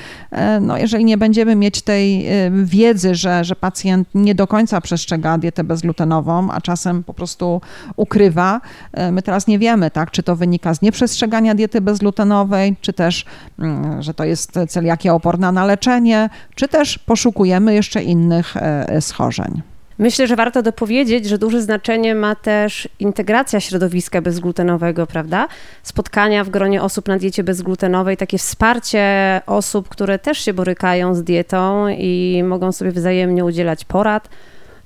no, 0.60 0.78
jeżeli 0.78 1.04
nie 1.04 1.18
będziemy 1.18 1.56
mieć 1.56 1.82
tej 1.82 2.32
y, 2.46 2.50
wiedzy, 2.64 3.14
że, 3.14 3.44
że 3.44 3.56
pacjent 3.56 4.08
nie 4.14 4.34
do 4.34 4.46
końca 4.46 4.80
przestrzega 4.80 5.38
dietę 5.38 5.64
bezglutenową, 5.64 6.50
a 6.50 6.60
czasem 6.60 7.04
po 7.04 7.14
prostu 7.14 7.60
ukrywa. 7.96 8.60
Y, 9.08 9.12
my 9.12 9.22
teraz 9.22 9.46
nie 9.46 9.58
wiemy, 9.58 9.90
tak, 9.90 10.10
czy 10.10 10.22
to 10.22 10.36
wynika 10.36 10.74
z 10.74 10.82
nieprzestrzegania 10.82 11.54
diety 11.54 11.80
bezglutenowej, 11.80 12.76
czy 12.80 12.92
też, 12.92 13.24
mm, 13.58 14.02
że 14.02 14.14
to 14.14 14.24
jest 14.24 14.58
celiakia 14.68 15.14
oporna 15.14 15.52
na 15.52 15.64
leczenie, 15.64 16.30
czy 16.54 16.68
też 16.68 16.98
poszukujemy 16.98 17.74
jeszcze 17.74 18.02
innych 18.02 18.54
y, 18.96 19.00
schorzeń. 19.00 19.62
Myślę, 20.00 20.26
że 20.26 20.36
warto 20.36 20.62
dopowiedzieć, 20.62 21.26
że 21.26 21.38
duże 21.38 21.62
znaczenie 21.62 22.14
ma 22.14 22.34
też 22.34 22.88
integracja 22.98 23.60
środowiska 23.60 24.22
bezglutenowego, 24.22 25.06
prawda? 25.06 25.48
Spotkania 25.82 26.44
w 26.44 26.48
gronie 26.48 26.82
osób 26.82 27.08
na 27.08 27.18
diecie 27.18 27.44
bezglutenowej, 27.44 28.16
takie 28.16 28.38
wsparcie 28.38 29.04
osób, 29.46 29.88
które 29.88 30.18
też 30.18 30.38
się 30.38 30.54
borykają 30.54 31.14
z 31.14 31.22
dietą 31.22 31.88
i 31.88 32.42
mogą 32.46 32.72
sobie 32.72 32.92
wzajemnie 32.92 33.44
udzielać 33.44 33.84
porad 33.84 34.28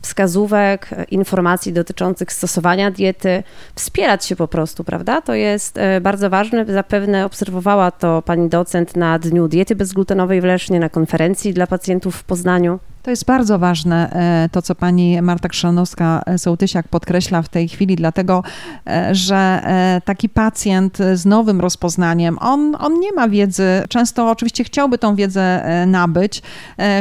wskazówek, 0.03 0.91
informacji 1.11 1.73
dotyczących 1.73 2.33
stosowania 2.33 2.91
diety, 2.91 3.43
wspierać 3.75 4.27
się 4.27 4.37
po 4.37 4.49
prostu, 4.49 4.85
prawda? 4.85 5.21
To 5.21 5.35
jest 5.35 5.79
e, 5.79 6.01
bardzo 6.01 6.31
ważne. 6.31 6.65
Zapewne 6.67 7.27
obserwowała 7.27 7.91
to 7.91 8.23
pani 8.23 8.49
docent 8.49 8.97
na 8.97 9.19
Dniu 9.19 9.49
Diety 9.49 9.77
Bezglutenowej 9.77 10.41
w 10.41 10.45
Lesznie, 10.45 10.81
na 10.81 10.89
konferencji 10.89 11.55
dla 11.55 11.67
pacjentów 11.67 12.17
w 12.17 12.25
Poznaniu. 12.25 12.79
To 13.05 13.11
jest 13.11 13.25
bardzo 13.25 13.59
ważne, 13.59 14.11
e, 14.11 14.49
to 14.49 14.63
co 14.63 14.75
pani 14.75 15.23
Marta 15.23 15.49
Krzanowska-Sołtysiak 15.49 16.83
podkreśla 16.91 17.43
w 17.43 17.49
tej 17.49 17.69
chwili, 17.69 17.97
dlatego, 17.97 18.43
e, 18.87 19.15
że 19.15 19.37
e, 19.37 20.01
taki 20.05 20.29
pacjent 20.29 20.99
z 21.15 21.27
nowym 21.27 21.61
rozpoznaniem, 21.61 22.39
on, 22.41 22.77
on 22.81 23.01
nie 23.01 23.13
ma 23.13 23.29
wiedzy, 23.29 23.83
często 23.89 24.31
oczywiście 24.31 24.65
chciałby 24.65 24.99
tą 24.99 25.15
wiedzę 25.15 25.65
nabyć, 25.87 26.43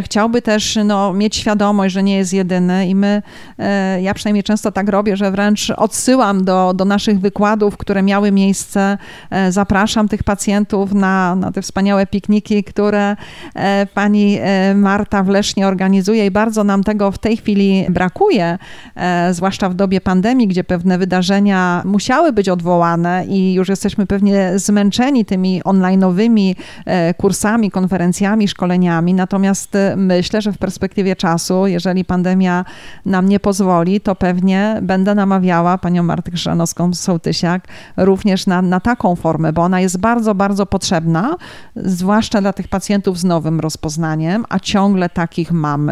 chciałby 0.01 0.41
też 0.41 0.79
no, 0.85 1.13
mieć 1.13 1.35
świadomość, 1.35 1.93
że 1.93 2.03
nie 2.03 2.17
jest 2.17 2.33
jedyny 2.33 2.87
i 2.87 2.95
my, 2.95 3.21
ja 4.01 4.13
przynajmniej 4.13 4.43
często 4.43 4.71
tak 4.71 4.89
robię, 4.89 5.17
że 5.17 5.31
wręcz 5.31 5.69
odsyłam 5.69 6.45
do, 6.45 6.73
do 6.73 6.85
naszych 6.85 7.19
wykładów, 7.19 7.77
które 7.77 8.03
miały 8.03 8.31
miejsce, 8.31 8.97
zapraszam 9.49 10.07
tych 10.07 10.23
pacjentów 10.23 10.93
na, 10.93 11.35
na 11.35 11.51
te 11.51 11.61
wspaniałe 11.61 12.07
pikniki, 12.07 12.63
które 12.63 13.15
pani 13.93 14.39
Marta 14.75 15.23
w 15.23 15.27
Lesznie 15.27 15.67
organizuje, 15.67 15.92
organizuje 15.93 16.25
i 16.25 16.31
bardzo 16.31 16.63
nam 16.63 16.83
tego 16.83 17.11
w 17.11 17.17
tej 17.17 17.37
chwili 17.37 17.85
brakuje, 17.89 18.57
e, 18.95 19.33
zwłaszcza 19.33 19.69
w 19.69 19.73
dobie 19.73 20.01
pandemii, 20.01 20.47
gdzie 20.47 20.63
pewne 20.63 20.97
wydarzenia 20.97 21.81
musiały 21.85 22.33
być 22.33 22.49
odwołane 22.49 23.25
i 23.25 23.53
już 23.53 23.69
jesteśmy 23.69 24.05
pewnie 24.05 24.59
zmęczeni 24.59 25.25
tymi 25.25 25.61
online'owymi 25.63 26.55
e, 26.85 27.13
kursami, 27.13 27.71
konferencjami, 27.71 28.47
szkoleniami. 28.47 29.13
Natomiast 29.13 29.75
e, 29.75 29.95
myślę, 29.95 30.41
że 30.41 30.51
w 30.51 30.57
perspektywie 30.57 31.15
czasu, 31.15 31.67
jeżeli 31.67 32.05
pandemia 32.05 32.65
nam 33.05 33.29
nie 33.29 33.39
pozwoli, 33.39 34.01
to 34.01 34.15
pewnie 34.15 34.79
będę 34.81 35.15
namawiała 35.15 35.77
panią 35.77 36.03
Martę 36.03 36.31
Krzanowską-Sołtysiak 36.31 37.59
również 37.97 38.47
na, 38.47 38.61
na 38.61 38.79
taką 38.79 39.15
formę, 39.15 39.53
bo 39.53 39.61
ona 39.61 39.79
jest 39.79 39.99
bardzo, 39.99 40.35
bardzo 40.35 40.65
potrzebna, 40.65 41.35
zwłaszcza 41.75 42.41
dla 42.41 42.53
tych 42.53 42.67
pacjentów 42.67 43.19
z 43.19 43.23
nowym 43.23 43.59
rozpoznaniem, 43.59 44.45
a 44.49 44.59
ciągle 44.59 45.09
takich 45.09 45.51
mamy, 45.51 45.82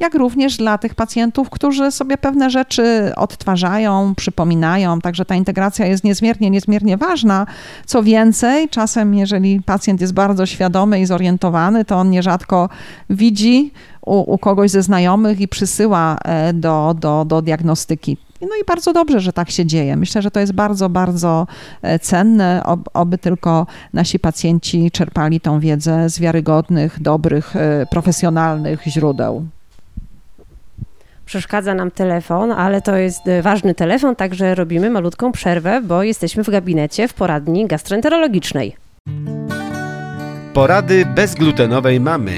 jak 0.00 0.14
również 0.14 0.56
dla 0.56 0.78
tych 0.78 0.94
pacjentów, 0.94 1.50
którzy 1.50 1.90
sobie 1.90 2.18
pewne 2.18 2.50
rzeczy 2.50 3.12
odtwarzają, 3.16 4.14
przypominają, 4.14 5.00
także 5.00 5.24
ta 5.24 5.34
integracja 5.34 5.86
jest 5.86 6.04
niezmiernie, 6.04 6.50
niezmiernie 6.50 6.96
ważna. 6.96 7.46
Co 7.86 8.02
więcej, 8.02 8.68
czasem 8.68 9.14
jeżeli 9.14 9.62
pacjent 9.62 10.00
jest 10.00 10.14
bardzo 10.14 10.46
świadomy 10.46 11.00
i 11.00 11.06
zorientowany, 11.06 11.84
to 11.84 11.96
on 11.96 12.10
nierzadko 12.10 12.68
widzi 13.10 13.72
u, 14.06 14.34
u 14.34 14.38
kogoś 14.38 14.70
ze 14.70 14.82
znajomych 14.82 15.40
i 15.40 15.48
przysyła 15.48 16.18
e, 16.24 16.52
do, 16.52 16.94
do, 17.00 17.24
do 17.24 17.42
diagnostyki 17.42 18.16
no 18.42 18.56
i 18.62 18.64
bardzo 18.66 18.92
dobrze, 18.92 19.20
że 19.20 19.32
tak 19.32 19.50
się 19.50 19.66
dzieje. 19.66 19.96
Myślę, 19.96 20.22
że 20.22 20.30
to 20.30 20.40
jest 20.40 20.52
bardzo, 20.52 20.88
bardzo 20.88 21.46
e, 21.82 21.98
cenne, 21.98 22.62
oby 22.94 23.18
tylko 23.18 23.66
nasi 23.92 24.18
pacjenci 24.18 24.90
czerpali 24.90 25.40
tą 25.40 25.60
wiedzę 25.60 26.10
z 26.10 26.18
wiarygodnych, 26.18 27.02
dobrych, 27.02 27.56
e, 27.56 27.86
profesjonalnych 27.90 28.82
źródeł. 28.86 29.44
Przeszkadza 31.26 31.74
nam 31.74 31.90
telefon, 31.90 32.52
ale 32.52 32.82
to 32.82 32.96
jest 32.96 33.28
e, 33.28 33.42
ważny 33.42 33.74
telefon, 33.74 34.16
także 34.16 34.54
robimy 34.54 34.90
malutką 34.90 35.32
przerwę, 35.32 35.80
bo 35.84 36.02
jesteśmy 36.02 36.44
w 36.44 36.50
gabinecie 36.50 37.08
w 37.08 37.14
poradni 37.14 37.66
gastroenterologicznej. 37.66 38.76
Porady 40.54 41.06
bezglutenowej 41.06 42.00
mamy. 42.00 42.32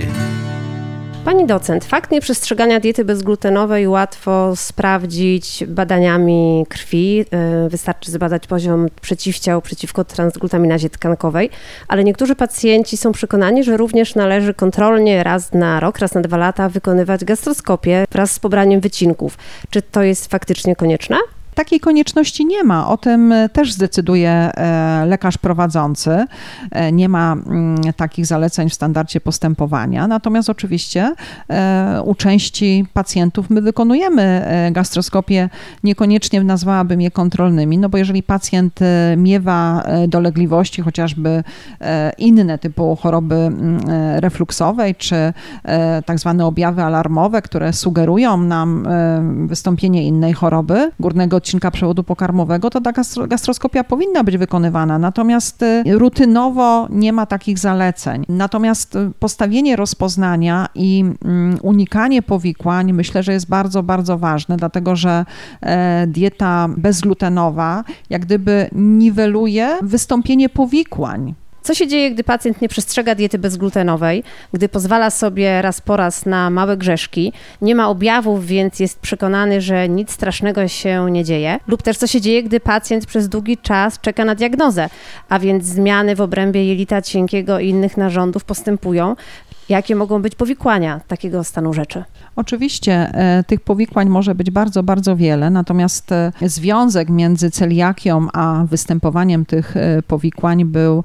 Pani 1.24 1.46
docent, 1.46 1.84
fakt 1.84 2.10
nieprzestrzegania 2.10 2.80
diety 2.80 3.04
bezglutenowej 3.04 3.88
łatwo 3.88 4.56
sprawdzić 4.56 5.64
badaniami 5.68 6.66
krwi. 6.68 7.24
E, 7.30 7.68
wystarczy 7.68 8.10
zbadać 8.10 8.46
poziom 8.46 8.86
przeciwciał 9.00 9.62
przeciwko 9.62 10.04
transglutaminazie 10.04 10.90
tkankowej, 10.90 11.50
ale 11.88 12.04
niektórzy 12.04 12.36
pacjenci 12.36 12.96
są 12.96 13.12
przekonani, 13.12 13.64
że 13.64 13.76
również 13.76 14.14
należy 14.14 14.54
kontrolnie 14.54 15.22
raz 15.22 15.52
na 15.52 15.80
rok, 15.80 15.98
raz 15.98 16.14
na 16.14 16.20
dwa 16.20 16.36
lata 16.36 16.68
wykonywać 16.68 17.24
gastroskopię 17.24 18.04
wraz 18.12 18.32
z 18.32 18.38
pobraniem 18.38 18.80
wycinków. 18.80 19.38
Czy 19.70 19.82
to 19.82 20.02
jest 20.02 20.30
faktycznie 20.30 20.76
konieczne? 20.76 21.16
Takiej 21.54 21.80
konieczności 21.80 22.46
nie 22.46 22.64
ma. 22.64 22.88
O 22.88 22.96
tym 22.96 23.32
e, 23.32 23.48
też 23.48 23.72
zdecyduje 23.72 24.30
e, 24.30 25.06
lekarz 25.06 25.38
prowadzący. 25.38 26.26
E, 26.70 26.92
nie 26.92 27.08
ma 27.08 27.32
mm, 27.32 27.76
takich 27.96 28.26
zaleceń 28.26 28.70
w 28.70 28.74
standardzie 28.74 29.20
postępowania. 29.20 30.06
Natomiast 30.06 30.50
oczywiście 30.50 31.14
u 32.04 32.14
części 32.14 32.86
pacjentów 32.92 33.50
my 33.50 33.60
wykonujemy 33.62 34.46
gastroskopię, 34.72 35.48
niekoniecznie 35.84 36.44
nazwałabym 36.44 37.00
je 37.00 37.10
kontrolnymi, 37.10 37.78
no 37.78 37.88
bo 37.88 37.98
jeżeli 37.98 38.22
pacjent 38.22 38.80
miewa 39.16 39.84
dolegliwości, 40.08 40.82
chociażby 40.82 41.44
inne 42.18 42.58
typu 42.58 42.96
choroby 42.96 43.34
mm, 43.34 43.80
refluksowej, 44.18 44.94
czy 44.94 45.32
tak 46.06 46.18
zwane 46.18 46.46
objawy 46.46 46.82
alarmowe, 46.82 47.42
które 47.42 47.72
sugerują 47.72 48.36
nam 48.36 48.88
wystąpienie 49.46 50.06
innej 50.06 50.32
choroby 50.32 50.90
górnego 51.00 51.40
odcinka 51.44 51.70
przewodu 51.70 52.04
pokarmowego, 52.04 52.70
to 52.70 52.80
ta 52.80 52.92
gastroskopia 53.28 53.84
powinna 53.84 54.24
być 54.24 54.38
wykonywana. 54.38 54.98
Natomiast 54.98 55.62
y, 55.62 55.82
rutynowo 55.86 56.88
nie 56.90 57.12
ma 57.12 57.26
takich 57.26 57.58
zaleceń. 57.58 58.24
Natomiast 58.28 58.96
y, 58.96 59.10
postawienie 59.18 59.76
rozpoznania 59.76 60.68
i 60.74 61.04
mm, 61.24 61.58
unikanie 61.62 62.22
powikłań 62.22 62.92
myślę, 62.92 63.22
że 63.22 63.32
jest 63.32 63.48
bardzo, 63.48 63.82
bardzo 63.82 64.18
ważne, 64.18 64.56
dlatego 64.56 64.96
że 64.96 65.24
e, 65.60 66.06
dieta 66.06 66.68
bezglutenowa 66.76 67.84
jak 68.10 68.22
gdyby 68.22 68.68
niweluje 68.72 69.78
wystąpienie 69.82 70.48
powikłań. 70.48 71.34
Co 71.64 71.74
się 71.74 71.86
dzieje, 71.86 72.10
gdy 72.10 72.24
pacjent 72.24 72.60
nie 72.60 72.68
przestrzega 72.68 73.14
diety 73.14 73.38
bezglutenowej, 73.38 74.22
gdy 74.52 74.68
pozwala 74.68 75.10
sobie 75.10 75.62
raz 75.62 75.80
po 75.80 75.96
raz 75.96 76.26
na 76.26 76.50
małe 76.50 76.76
grzeszki, 76.76 77.32
nie 77.62 77.74
ma 77.74 77.88
objawów, 77.88 78.46
więc 78.46 78.80
jest 78.80 79.00
przekonany, 79.00 79.60
że 79.60 79.88
nic 79.88 80.10
strasznego 80.10 80.68
się 80.68 81.10
nie 81.10 81.24
dzieje? 81.24 81.58
Lub 81.66 81.82
też 81.82 81.96
co 81.96 82.06
się 82.06 82.20
dzieje, 82.20 82.42
gdy 82.42 82.60
pacjent 82.60 83.06
przez 83.06 83.28
długi 83.28 83.58
czas 83.58 84.00
czeka 84.00 84.24
na 84.24 84.34
diagnozę, 84.34 84.88
a 85.28 85.38
więc 85.38 85.64
zmiany 85.64 86.16
w 86.16 86.20
obrębie 86.20 86.64
jelita 86.64 87.02
cienkiego 87.02 87.60
i 87.60 87.68
innych 87.68 87.96
narządów 87.96 88.44
postępują, 88.44 89.16
Jakie 89.68 89.96
mogą 89.96 90.22
być 90.22 90.34
powikłania 90.34 91.00
takiego 91.08 91.44
stanu 91.44 91.72
rzeczy? 91.72 92.04
Oczywiście 92.36 92.92
e, 92.92 93.44
tych 93.46 93.60
powikłań 93.60 94.08
może 94.08 94.34
być 94.34 94.50
bardzo, 94.50 94.82
bardzo 94.82 95.16
wiele, 95.16 95.50
natomiast 95.50 96.12
e, 96.12 96.32
związek 96.42 97.08
między 97.08 97.50
celiakią 97.50 98.26
a 98.32 98.64
występowaniem 98.70 99.46
tych 99.46 99.76
e, 99.76 100.02
powikłań 100.02 100.64
był 100.64 101.04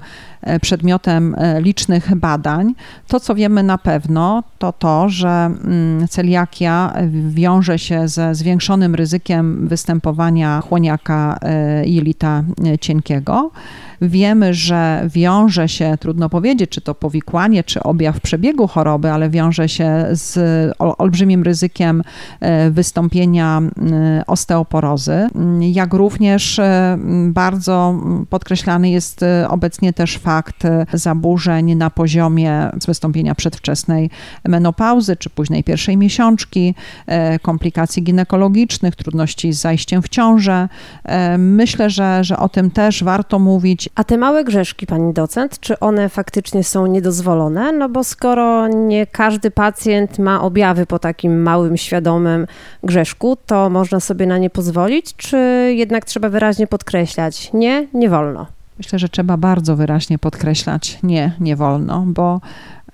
przedmiotem 0.62 1.36
licznych 1.58 2.14
badań. 2.16 2.74
To, 3.08 3.20
co 3.20 3.34
wiemy 3.34 3.62
na 3.62 3.78
pewno, 3.78 4.42
to 4.58 4.72
to, 4.72 5.08
że 5.08 5.28
mm, 5.28 6.08
celiakia 6.08 6.94
wiąże 7.28 7.78
się 7.78 8.08
ze 8.08 8.34
zwiększonym 8.34 8.94
ryzykiem 8.94 9.68
występowania 9.68 10.60
chłoniaka 10.60 11.38
jelita 11.84 12.42
cienkiego. 12.80 13.50
Wiemy, 14.02 14.54
że 14.54 15.08
wiąże 15.08 15.68
się, 15.68 15.94
trudno 16.00 16.28
powiedzieć, 16.28 16.70
czy 16.70 16.80
to 16.80 16.94
powikłanie, 16.94 17.64
czy 17.64 17.82
objaw 17.82 18.20
przebiegu 18.20 18.66
choroby, 18.66 19.10
ale 19.10 19.30
wiąże 19.30 19.68
się 19.68 20.06
z 20.12 20.38
olbrzymim 20.78 21.42
ryzykiem 21.42 22.02
e, 22.40 22.70
wystąpienia 22.70 23.60
e, 23.92 24.26
osteoporozy, 24.26 25.28
jak 25.60 25.94
również 25.94 26.58
e, 26.58 26.98
bardzo 27.28 28.00
podkreślany 28.30 28.90
jest 28.90 29.24
obecnie 29.48 29.92
też 29.92 30.18
fakt 30.18 30.62
zaburzeń 30.92 31.74
na 31.74 31.90
poziomie 31.90 32.70
wystąpienia 32.86 33.34
przedwczesnej 33.34 34.10
menopauzy, 34.48 35.16
czy 35.16 35.30
późnej 35.30 35.64
pierwszej 35.64 35.96
miesiączki, 35.96 36.74
komplikacji 37.42 38.02
ginekologicznych, 38.02 38.96
trudności 38.96 39.52
z 39.52 39.60
zajściem 39.60 40.02
w 40.02 40.08
ciążę. 40.08 40.68
Myślę, 41.38 41.90
że, 41.90 42.24
że 42.24 42.38
o 42.38 42.48
tym 42.48 42.70
też 42.70 43.04
warto 43.04 43.38
mówić 43.38 43.89
a 43.94 44.04
te 44.04 44.18
małe 44.18 44.44
grzeszki, 44.44 44.86
pani 44.86 45.12
docent, 45.12 45.60
czy 45.60 45.80
one 45.80 46.08
faktycznie 46.08 46.64
są 46.64 46.86
niedozwolone? 46.86 47.72
No 47.72 47.88
bo 47.88 48.04
skoro 48.04 48.68
nie 48.68 49.06
każdy 49.06 49.50
pacjent 49.50 50.18
ma 50.18 50.42
objawy 50.42 50.86
po 50.86 50.98
takim 50.98 51.42
małym, 51.42 51.76
świadomym 51.76 52.46
grzeszku, 52.82 53.36
to 53.46 53.70
można 53.70 54.00
sobie 54.00 54.26
na 54.26 54.38
nie 54.38 54.50
pozwolić, 54.50 55.16
czy 55.16 55.36
jednak 55.76 56.04
trzeba 56.04 56.28
wyraźnie 56.28 56.66
podkreślać, 56.66 57.50
nie, 57.52 57.86
nie 57.94 58.08
wolno? 58.08 58.46
Myślę, 58.78 58.98
że 58.98 59.08
trzeba 59.08 59.36
bardzo 59.36 59.76
wyraźnie 59.76 60.18
podkreślać, 60.18 60.98
nie, 61.02 61.32
nie 61.40 61.56
wolno, 61.56 62.04
bo 62.06 62.40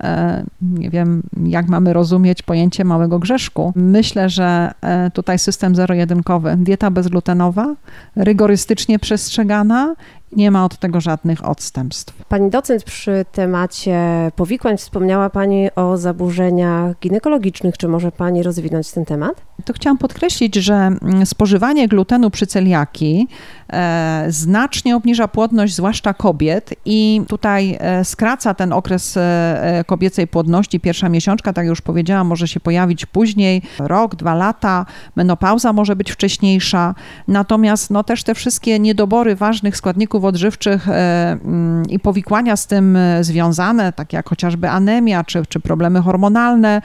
E, 0.02 0.44
nie 0.62 0.90
wiem, 0.90 1.22
jak 1.44 1.68
mamy 1.68 1.92
rozumieć 1.92 2.42
pojęcie 2.42 2.84
małego 2.84 3.18
grzeszku. 3.18 3.72
Myślę, 3.76 4.28
że 4.28 4.72
e, 4.80 5.10
tutaj 5.10 5.38
system 5.38 5.74
zero-jedynkowy, 5.74 6.56
dieta 6.56 6.90
bezglutenowa, 6.90 7.74
rygorystycznie 8.16 8.98
przestrzegana, 8.98 9.94
nie 10.36 10.50
ma 10.50 10.64
od 10.64 10.78
tego 10.78 11.00
żadnych 11.00 11.48
odstępstw. 11.48 12.24
Pani 12.24 12.50
docent 12.50 12.84
przy 12.84 13.24
temacie 13.32 13.98
powikłań 14.36 14.76
wspomniała 14.76 15.30
Pani 15.30 15.68
o 15.74 15.96
zaburzeniach 15.96 16.98
ginekologicznych. 16.98 17.78
Czy 17.78 17.88
może 17.88 18.12
Pani 18.12 18.42
rozwinąć 18.42 18.90
ten 18.90 19.04
temat? 19.04 19.42
To 19.64 19.72
chciałam 19.72 19.98
podkreślić, 19.98 20.54
że 20.54 20.74
mm, 20.74 21.26
spożywanie 21.26 21.88
glutenu 21.88 22.30
przy 22.30 22.46
celiaki 22.46 23.28
e, 23.72 24.26
znacznie 24.28 24.96
obniża 24.96 25.28
płodność, 25.28 25.74
zwłaszcza 25.74 26.14
kobiet 26.14 26.74
i 26.84 27.22
tutaj 27.28 27.78
e, 27.80 28.04
skraca 28.04 28.54
ten 28.54 28.72
okres 28.72 29.16
e, 29.16 29.84
kobiecej 29.86 30.26
płodności. 30.26 30.80
Pierwsza 30.80 31.08
miesiączka, 31.08 31.52
tak 31.52 31.64
jak 31.64 31.70
już 31.70 31.80
powiedziałam, 31.80 32.26
może 32.26 32.48
się 32.48 32.60
pojawić 32.60 33.06
później, 33.06 33.62
rok, 33.78 34.16
dwa 34.16 34.34
lata, 34.34 34.86
menopauza 35.16 35.72
może 35.72 35.96
być 35.96 36.12
wcześniejsza. 36.12 36.94
Natomiast 37.28 37.90
no, 37.90 38.04
też 38.04 38.24
te 38.24 38.34
wszystkie 38.34 38.78
niedobory 38.78 39.36
ważnych 39.36 39.76
składników 39.76 40.24
odżywczych 40.26 40.88
mm, 40.88 41.82
i 41.88 41.98
powikłania 41.98 42.56
z 42.56 42.66
tym 42.66 42.98
związane, 43.20 43.92
takie 43.92 44.16
jak 44.16 44.28
chociażby 44.28 44.70
anemia, 44.70 45.24
czy, 45.24 45.46
czy 45.48 45.60
problemy 45.60 46.02
hormonalne, 46.02 46.82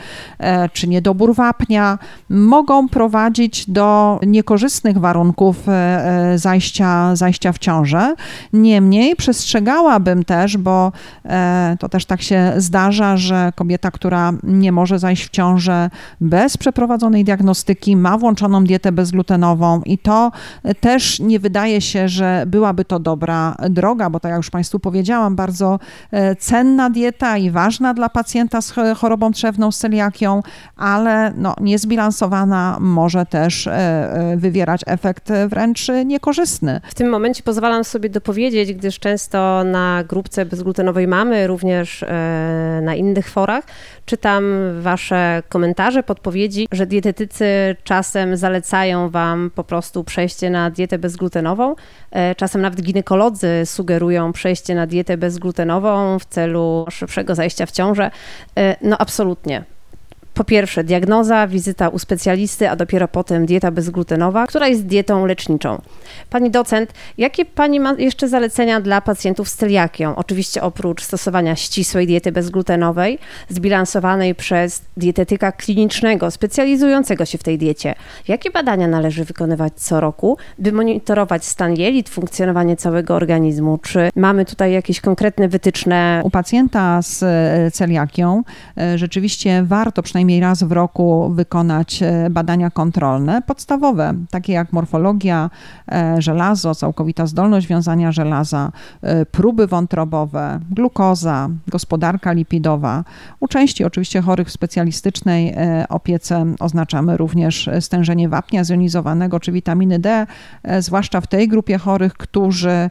czy 0.74 0.88
niedobór 0.88 1.36
wapnia, 1.36 2.00
mogą 2.30 2.90
prowadzić 2.90 3.70
do 3.70 4.20
niekorzystnych 4.28 4.98
warunków 4.98 5.66
zajścia, 6.36 7.16
zajścia 7.16 7.52
w 7.52 7.60
ciążę. 7.60 8.16
Niemniej 8.54 9.16
przestrzegałabym 9.16 10.24
też, 10.24 10.58
bo 10.58 10.92
to 11.80 11.90
też 11.90 12.06
tak 12.06 12.22
się 12.22 12.54
zdarza, 12.58 13.18
że 13.18 13.52
kobieta, 13.56 13.92
która 13.92 14.32
nie 14.44 14.72
może 14.72 15.00
zajść 15.00 15.26
w 15.26 15.30
ciążę 15.30 15.90
bez 16.22 16.58
przeprowadzonej 16.58 17.24
diagnostyki, 17.24 17.96
ma 17.96 18.18
włączoną 18.18 18.64
dietę 18.64 18.92
bezglutenową 18.92 19.82
i 19.86 19.98
to 19.98 20.32
też 20.80 21.20
nie 21.20 21.40
wydaje 21.40 21.82
się, 21.82 22.10
że 22.10 22.44
byłaby 22.48 22.86
to 22.86 23.00
dobra 23.00 23.31
droga, 23.70 24.10
bo 24.10 24.20
tak 24.20 24.30
jak 24.30 24.38
już 24.38 24.50
Państwu 24.50 24.80
powiedziałam, 24.80 25.36
bardzo 25.36 25.80
e, 26.12 26.36
cenna 26.36 26.90
dieta 26.90 27.38
i 27.38 27.52
ważna 27.52 27.94
dla 27.94 28.10
pacjenta 28.10 28.62
z 28.62 28.74
chorobą 28.98 29.32
trzewną, 29.32 29.72
z 29.72 29.78
celiakią, 29.78 30.42
ale 30.78 31.34
no, 31.36 31.56
niezbilansowana 31.62 32.78
może 32.80 33.26
też 33.26 33.68
e, 33.68 33.74
e, 33.74 34.38
wywierać 34.38 34.82
efekt 34.86 35.32
wręcz 35.48 35.88
niekorzystny. 36.06 36.82
W 36.86 36.96
tym 36.96 37.10
momencie 37.10 37.44
pozwalam 37.44 37.84
sobie 37.84 38.10
dopowiedzieć, 38.10 38.74
gdyż 38.74 39.00
często 39.00 39.64
na 39.64 40.04
grupce 40.04 40.46
bezglutenowej 40.46 41.08
mamy, 41.08 41.48
również 41.48 42.06
na 42.82 42.96
innych 42.96 43.30
forach, 43.30 43.64
czytam 44.06 44.44
Wasze 44.82 45.44
komentarze, 45.50 46.04
podpowiedzi, 46.04 46.68
że 46.72 46.86
dietetycy 46.86 47.46
czasem 47.84 48.38
zalecają 48.38 49.10
Wam 49.10 49.52
po 49.56 49.64
prostu 49.64 50.04
przejście 50.04 50.50
na 50.50 50.70
dietę 50.70 51.00
bezglutenową. 51.00 51.76
Czasem 52.38 52.62
nawet 52.62 52.82
ginekolodzy 53.12 53.66
sugerują 53.66 54.34
przejście 54.34 54.76
na 54.76 54.88
dietę 54.88 55.18
bezglutenową 55.18 56.20
w 56.20 56.26
celu 56.26 56.86
szybszego 56.90 57.36
zajścia 57.36 57.66
w 57.66 57.72
ciążę. 57.72 58.12
E, 58.58 58.76
no 58.82 58.98
absolutnie 58.98 59.64
po 60.42 60.46
pierwsze 60.46 60.84
diagnoza, 60.84 61.48
wizyta 61.48 61.90
u 61.90 62.00
specjalisty, 62.00 62.70
a 62.70 62.76
dopiero 62.76 63.08
potem 63.08 63.46
dieta 63.46 63.72
bezglutenowa, 63.72 64.48
która 64.48 64.68
jest 64.68 64.86
dietą 64.86 65.26
leczniczą. 65.26 65.82
Pani 66.30 66.52
docent, 66.52 66.94
jakie 67.18 67.46
Pani 67.46 67.80
ma 67.80 67.94
jeszcze 67.98 68.28
zalecenia 68.28 68.82
dla 68.82 69.02
pacjentów 69.02 69.50
z 69.50 69.56
celiakią? 69.56 70.16
Oczywiście 70.16 70.62
oprócz 70.62 71.04
stosowania 71.04 71.56
ścisłej 71.56 72.08
diety 72.08 72.32
bezglutenowej, 72.32 73.20
zbilansowanej 73.50 74.36
przez 74.36 74.82
dietetyka 74.98 75.52
klinicznego, 75.52 76.32
specjalizującego 76.32 77.26
się 77.26 77.38
w 77.38 77.44
tej 77.44 77.58
diecie. 77.58 77.96
Jakie 78.28 78.52
badania 78.52 78.88
należy 78.88 79.26
wykonywać 79.26 79.74
co 79.76 80.00
roku, 80.00 80.38
by 80.60 80.72
monitorować 80.72 81.46
stan 81.46 81.76
jelit, 81.76 82.10
funkcjonowanie 82.10 82.76
całego 82.76 83.16
organizmu? 83.16 83.78
Czy 83.78 84.10
mamy 84.16 84.46
tutaj 84.46 84.72
jakieś 84.72 85.02
konkretne 85.02 85.48
wytyczne? 85.48 86.22
U 86.24 86.30
pacjenta 86.30 87.02
z 87.02 87.24
e, 87.24 87.72
celiakią 87.72 88.44
e, 88.78 88.98
rzeczywiście 88.98 89.64
warto 89.64 90.04
przynajmniej 90.04 90.31
przynajmniej 90.32 90.50
raz 90.50 90.64
w 90.64 90.72
roku 90.72 91.30
wykonać 91.30 92.04
e, 92.04 92.30
badania 92.30 92.70
kontrolne, 92.70 93.42
podstawowe, 93.42 94.14
takie 94.30 94.54
jak 94.54 94.74
morfologia, 94.74 95.50
e, 95.92 96.22
żelazo, 96.22 96.76
całkowita 96.76 97.26
zdolność 97.26 97.68
wiązania 97.68 98.12
żelaza, 98.12 98.72
e, 99.02 99.26
próby 99.26 99.68
wątrobowe, 99.68 100.60
glukoza, 100.72 101.50
gospodarka 101.68 102.32
lipidowa. 102.34 103.04
U 103.40 103.48
części 103.48 103.84
oczywiście 103.84 104.22
chorych 104.22 104.48
w 104.48 104.52
specjalistycznej 104.52 105.56
opiece 105.90 106.46
oznaczamy 106.60 107.18
również 107.18 107.70
stężenie 107.80 108.30
wapnia 108.30 108.64
zjonizowanego 108.64 109.40
czy 109.40 109.52
witaminy 109.52 110.00
D, 110.00 110.28
zwłaszcza 110.80 111.22
w 111.22 111.28
tej 111.28 111.48
grupie 111.48 111.78
chorych, 111.78 112.14
którzy 112.14 112.90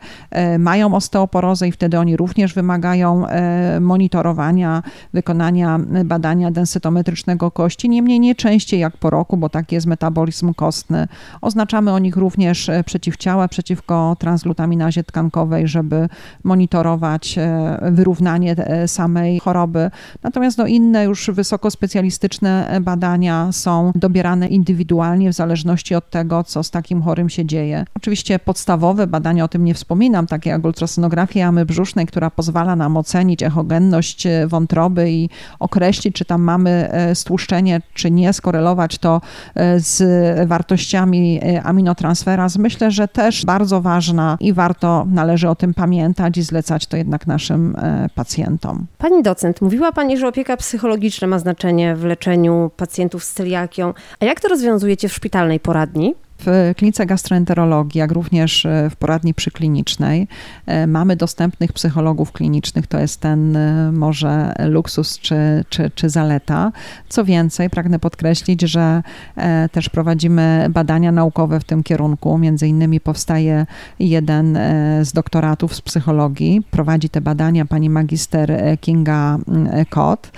mają 0.58 0.94
osteoporozę 0.94 1.68
i 1.68 1.72
wtedy 1.72 1.98
oni 1.98 2.16
również 2.16 2.54
wymagają 2.54 3.26
monitorowania, 3.80 4.82
wykonania 5.12 5.78
badania 6.04 6.50
densytometrycznego 6.50 7.19
kości, 7.54 7.88
niemniej 7.88 8.20
nie 8.20 8.34
częściej 8.34 8.80
jak 8.80 8.96
po 8.96 9.10
roku, 9.10 9.36
bo 9.36 9.48
tak 9.48 9.72
jest 9.72 9.86
metabolizm 9.86 10.54
kostny. 10.54 11.08
Oznaczamy 11.40 11.92
o 11.92 11.98
nich 11.98 12.16
również 12.16 12.68
e, 12.68 12.84
przeciwciała 12.84 13.48
przeciwko 13.48 14.16
transglutaminazie 14.18 15.04
tkankowej, 15.04 15.68
żeby 15.68 16.08
monitorować 16.44 17.38
e, 17.38 17.78
wyrównanie 17.90 18.56
e, 18.56 18.88
samej 18.88 19.40
choroby. 19.40 19.90
Natomiast 20.22 20.58
no, 20.58 20.66
inne 20.66 21.04
już 21.04 21.30
wysokospecjalistyczne 21.30 22.78
badania 22.80 23.52
są 23.52 23.92
dobierane 23.94 24.48
indywidualnie 24.48 25.30
w 25.30 25.34
zależności 25.34 25.94
od 25.94 26.10
tego, 26.10 26.44
co 26.44 26.62
z 26.62 26.70
takim 26.70 27.02
chorym 27.02 27.28
się 27.28 27.44
dzieje. 27.44 27.84
Oczywiście 27.96 28.38
podstawowe 28.38 29.06
badania, 29.06 29.44
o 29.44 29.48
tym 29.48 29.64
nie 29.64 29.74
wspominam, 29.74 30.26
takie 30.26 30.50
jak 30.50 30.64
ultrasonografia 30.64 31.40
jamy 31.40 31.66
brzusznej, 31.66 32.06
która 32.06 32.30
pozwala 32.30 32.76
nam 32.76 32.96
ocenić 32.96 33.42
echogenność 33.42 34.26
wątroby 34.46 35.10
i 35.10 35.30
określić, 35.58 36.14
czy 36.14 36.24
tam 36.24 36.42
mamy 36.42 36.90
stłuszczenie, 37.14 37.80
czy 37.94 38.10
nie, 38.10 38.32
skorelować 38.32 38.98
to 38.98 39.20
e, 39.54 39.80
z 39.80 40.48
wartościami 40.48 41.40
e, 41.42 41.62
aminotransferaz, 41.62 42.58
myślę, 42.58 42.90
że 42.90 43.08
też 43.08 43.44
bardzo 43.44 43.80
ważna 43.80 44.36
i 44.40 44.52
warto, 44.52 45.06
należy 45.12 45.48
o 45.48 45.54
tym 45.54 45.74
pamiętać 45.74 46.36
i 46.36 46.42
zlecać 46.42 46.86
to 46.86 46.96
jednak 46.96 47.26
naszym 47.26 47.76
e, 47.76 48.08
pacjentom. 48.14 48.86
Pani 48.98 49.22
docent, 49.22 49.60
mówiła 49.60 49.92
Pani, 49.92 50.18
że 50.18 50.28
opieka 50.28 50.56
psychologiczna 50.56 51.28
ma 51.28 51.38
znaczenie 51.38 51.96
w 51.96 52.04
leczeniu 52.04 52.70
pacjentów 52.76 53.24
z 53.24 53.32
celiakią. 53.32 53.94
A 54.20 54.24
jak 54.24 54.40
to 54.40 54.48
rozwiązujecie 54.48 55.08
w 55.08 55.12
szpitalnej 55.12 55.60
poradni? 55.60 56.14
W 56.44 56.72
klinice 56.76 57.06
gastroenterologii, 57.06 57.98
jak 57.98 58.12
również 58.12 58.66
e, 58.66 58.90
w 58.90 58.96
poradni 58.96 59.34
przyklinicznej 59.34 60.28
e, 60.66 60.86
mamy 60.86 61.16
dostępnych 61.16 61.72
psychologów 61.72 62.32
klinicznych. 62.32 62.86
To 62.86 62.98
jest 62.98 63.20
ten 63.20 63.56
e, 63.56 63.92
może 63.92 64.52
luksus 64.58 65.18
czy, 65.18 65.64
czy, 65.68 65.90
czy 65.94 66.08
zaleta. 66.08 66.72
Co 67.08 67.24
więcej, 67.24 67.70
pragnę 67.70 67.98
podkreślić, 67.98 68.60
że 68.62 69.02
też 69.72 69.88
prowadzimy 69.88 70.66
badania 70.70 71.12
naukowe 71.12 71.60
w 71.60 71.64
tym 71.64 71.82
kierunku. 71.82 72.38
Między 72.38 72.68
innymi 72.68 73.00
powstaje 73.00 73.66
jeden 73.98 74.58
z 75.02 75.12
doktoratów 75.12 75.74
z 75.74 75.80
psychologii. 75.80 76.62
Prowadzi 76.70 77.08
te 77.08 77.20
badania 77.20 77.64
pani 77.64 77.90
magister 77.90 78.52
Kinga 78.80 79.38
Kot. 79.90 80.32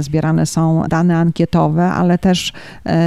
Zbierane 0.00 0.46
są 0.46 0.82
dane 0.88 1.16
ankietowe, 1.16 1.84
ale 1.84 2.18
też 2.18 2.52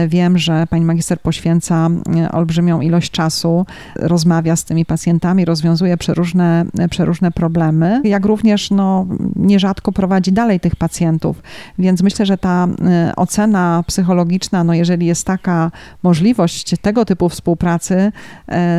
wiem, 0.08 0.38
że 0.38 0.68
pani 0.68 0.86
magister 0.86 1.20
poświęca 1.20 1.90
olbrzymią 2.36 2.82
ilość 2.82 3.12
czasu, 3.12 3.66
rozmawia 3.96 4.56
z 4.56 4.64
tymi 4.64 4.86
pacjentami, 4.86 5.46
rozwiązuje 5.46 5.98
przeróżne, 5.98 6.66
przeróżne 6.90 7.32
problemy, 7.32 8.02
jak 8.04 8.26
również 8.26 8.72
no, 8.72 9.06
nierzadko 9.36 9.92
prowadzi 9.92 10.32
dalej 10.32 10.60
tych 10.60 10.76
pacjentów. 10.76 11.42
Więc 11.80 12.04
myślę, 12.04 12.26
że 12.26 12.38
ta 12.38 12.68
y, 13.12 13.16
ocena 13.16 13.84
psychologiczna, 13.88 14.64
no 14.64 14.74
jeżeli 14.74 15.06
jest 15.06 15.26
taka 15.28 15.72
możliwość 16.04 16.76
tego 16.82 17.06
typu 17.06 17.30
współpracy 17.30 18.12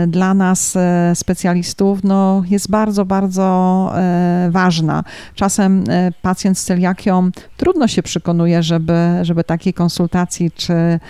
y, 0.04 0.06
dla 0.06 0.34
nas 0.34 0.76
y, 0.76 0.80
specjalistów, 1.14 2.04
no 2.04 2.42
jest 2.50 2.70
bardzo, 2.70 3.04
bardzo 3.04 3.46
ważna. 4.50 5.04
Czasem 5.34 5.84
pacjent 6.22 6.58
z 6.58 6.64
celiakią 6.64 7.30
trudno 7.56 7.88
się 7.88 8.02
przekonuje, 8.02 8.62
żeby, 8.62 8.94
żeby 9.22 9.44
takiej 9.44 9.74
konsultacji, 9.74 10.50
czy, 10.50 11.00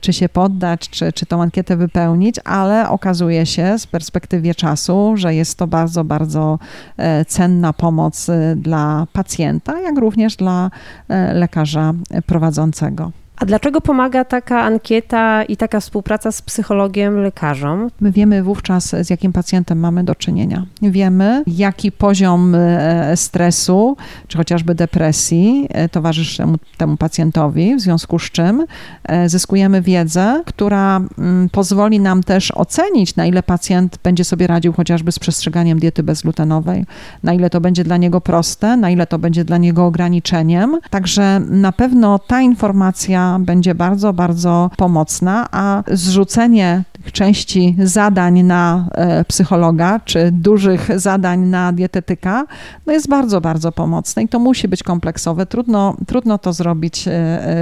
czy 0.00 0.12
się 0.12 0.28
poddać, 0.28 0.90
czy, 0.90 1.12
czy 1.12 1.26
tą 1.26 1.42
ankietę 1.42 1.76
wypełnić, 1.80 2.36
ale 2.44 2.88
okazuje 2.88 3.46
się 3.46 3.78
z 3.78 3.86
perspektywy 3.86 4.54
czasu, 4.54 5.12
że 5.16 5.34
jest 5.34 5.58
to 5.58 5.66
bardzo, 5.66 6.04
bardzo 6.04 6.58
e, 6.96 7.24
cenna 7.24 7.72
pomoc 7.72 8.28
e, 8.28 8.56
dla 8.56 9.06
pacjenta, 9.12 9.80
jak 9.80 9.98
również 9.98 10.36
dla 10.36 10.70
e, 11.08 11.34
lekarza 11.34 11.94
prowadzącego. 12.26 13.10
A 13.40 13.46
dlaczego 13.46 13.80
pomaga 13.80 14.24
taka 14.24 14.62
ankieta 14.62 15.44
i 15.44 15.56
taka 15.56 15.80
współpraca 15.80 16.32
z 16.32 16.42
psychologiem, 16.42 17.22
lekarzom? 17.22 17.90
My 18.00 18.12
wiemy 18.12 18.42
wówczas, 18.42 18.94
z 19.00 19.10
jakim 19.10 19.32
pacjentem 19.32 19.80
mamy 19.80 20.04
do 20.04 20.14
czynienia. 20.14 20.66
Wiemy, 20.82 21.42
jaki 21.46 21.92
poziom 21.92 22.54
e, 22.54 23.16
stresu, 23.16 23.96
czy 24.28 24.38
chociażby 24.38 24.74
depresji 24.74 25.66
e, 25.70 25.88
towarzyszy 25.88 26.36
temu, 26.38 26.56
temu 26.76 26.96
pacjentowi, 26.96 27.76
w 27.76 27.80
związku 27.80 28.18
z 28.18 28.22
czym 28.22 28.66
e, 29.04 29.28
zyskujemy 29.28 29.82
wiedzę, 29.82 30.42
która 30.46 31.00
mm, 31.18 31.48
pozwoli 31.48 32.00
nam 32.00 32.22
też 32.22 32.50
ocenić, 32.50 33.16
na 33.16 33.26
ile 33.26 33.42
pacjent 33.42 33.98
będzie 34.02 34.24
sobie 34.24 34.46
radził 34.46 34.72
chociażby 34.72 35.12
z 35.12 35.18
przestrzeganiem 35.18 35.78
diety 35.78 36.02
bezglutenowej, 36.02 36.84
na 37.22 37.32
ile 37.34 37.50
to 37.50 37.60
będzie 37.60 37.84
dla 37.84 37.96
niego 37.96 38.20
proste, 38.20 38.76
na 38.76 38.90
ile 38.90 39.06
to 39.06 39.18
będzie 39.18 39.44
dla 39.44 39.58
niego 39.58 39.86
ograniczeniem. 39.86 40.78
Także 40.90 41.40
na 41.40 41.72
pewno 41.72 42.18
ta 42.18 42.40
informacja 42.40 43.29
będzie 43.38 43.74
bardzo, 43.74 44.12
bardzo 44.12 44.70
pomocna, 44.76 45.48
a 45.52 45.82
zrzucenie 45.92 46.84
części 47.12 47.76
zadań 47.84 48.42
na 48.42 48.88
e, 48.92 49.24
psychologa, 49.24 50.00
czy 50.04 50.32
dużych 50.32 51.00
zadań 51.00 51.40
na 51.40 51.72
dietetyka, 51.72 52.46
no 52.86 52.92
jest 52.92 53.08
bardzo, 53.08 53.40
bardzo 53.40 53.72
pomocne 53.72 54.22
i 54.22 54.28
to 54.28 54.38
musi 54.38 54.68
być 54.68 54.82
kompleksowe. 54.82 55.46
Trudno, 55.46 55.96
trudno 56.06 56.38
to 56.38 56.52
zrobić 56.52 57.08
e, 57.08 57.10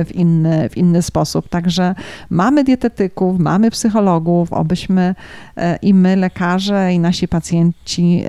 w 0.05 0.15
inny, 0.15 0.69
w 0.69 0.77
inny 0.77 1.03
sposób. 1.03 1.49
Także 1.49 1.95
mamy 2.31 2.65
dietetyków, 2.65 3.39
mamy 3.39 3.71
psychologów, 3.71 4.53
obyśmy 4.53 5.15
i 5.83 5.95
my, 5.95 6.17
lekarze, 6.17 6.95
i 6.95 6.99
nasi 6.99 7.29
pacjenci 7.29 8.25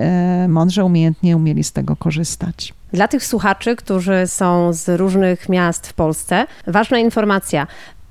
mądrze, 0.48 0.84
umiejętnie 0.84 1.36
umieli 1.36 1.64
z 1.64 1.72
tego 1.72 1.96
korzystać. 1.96 2.79
Dla 2.92 3.08
tych 3.08 3.24
słuchaczy, 3.24 3.76
którzy 3.76 4.26
są 4.26 4.72
z 4.72 4.88
różnych 4.88 5.48
miast 5.48 5.88
w 5.88 5.92
Polsce, 5.92 6.46
ważna 6.66 6.98
informacja. 6.98 7.66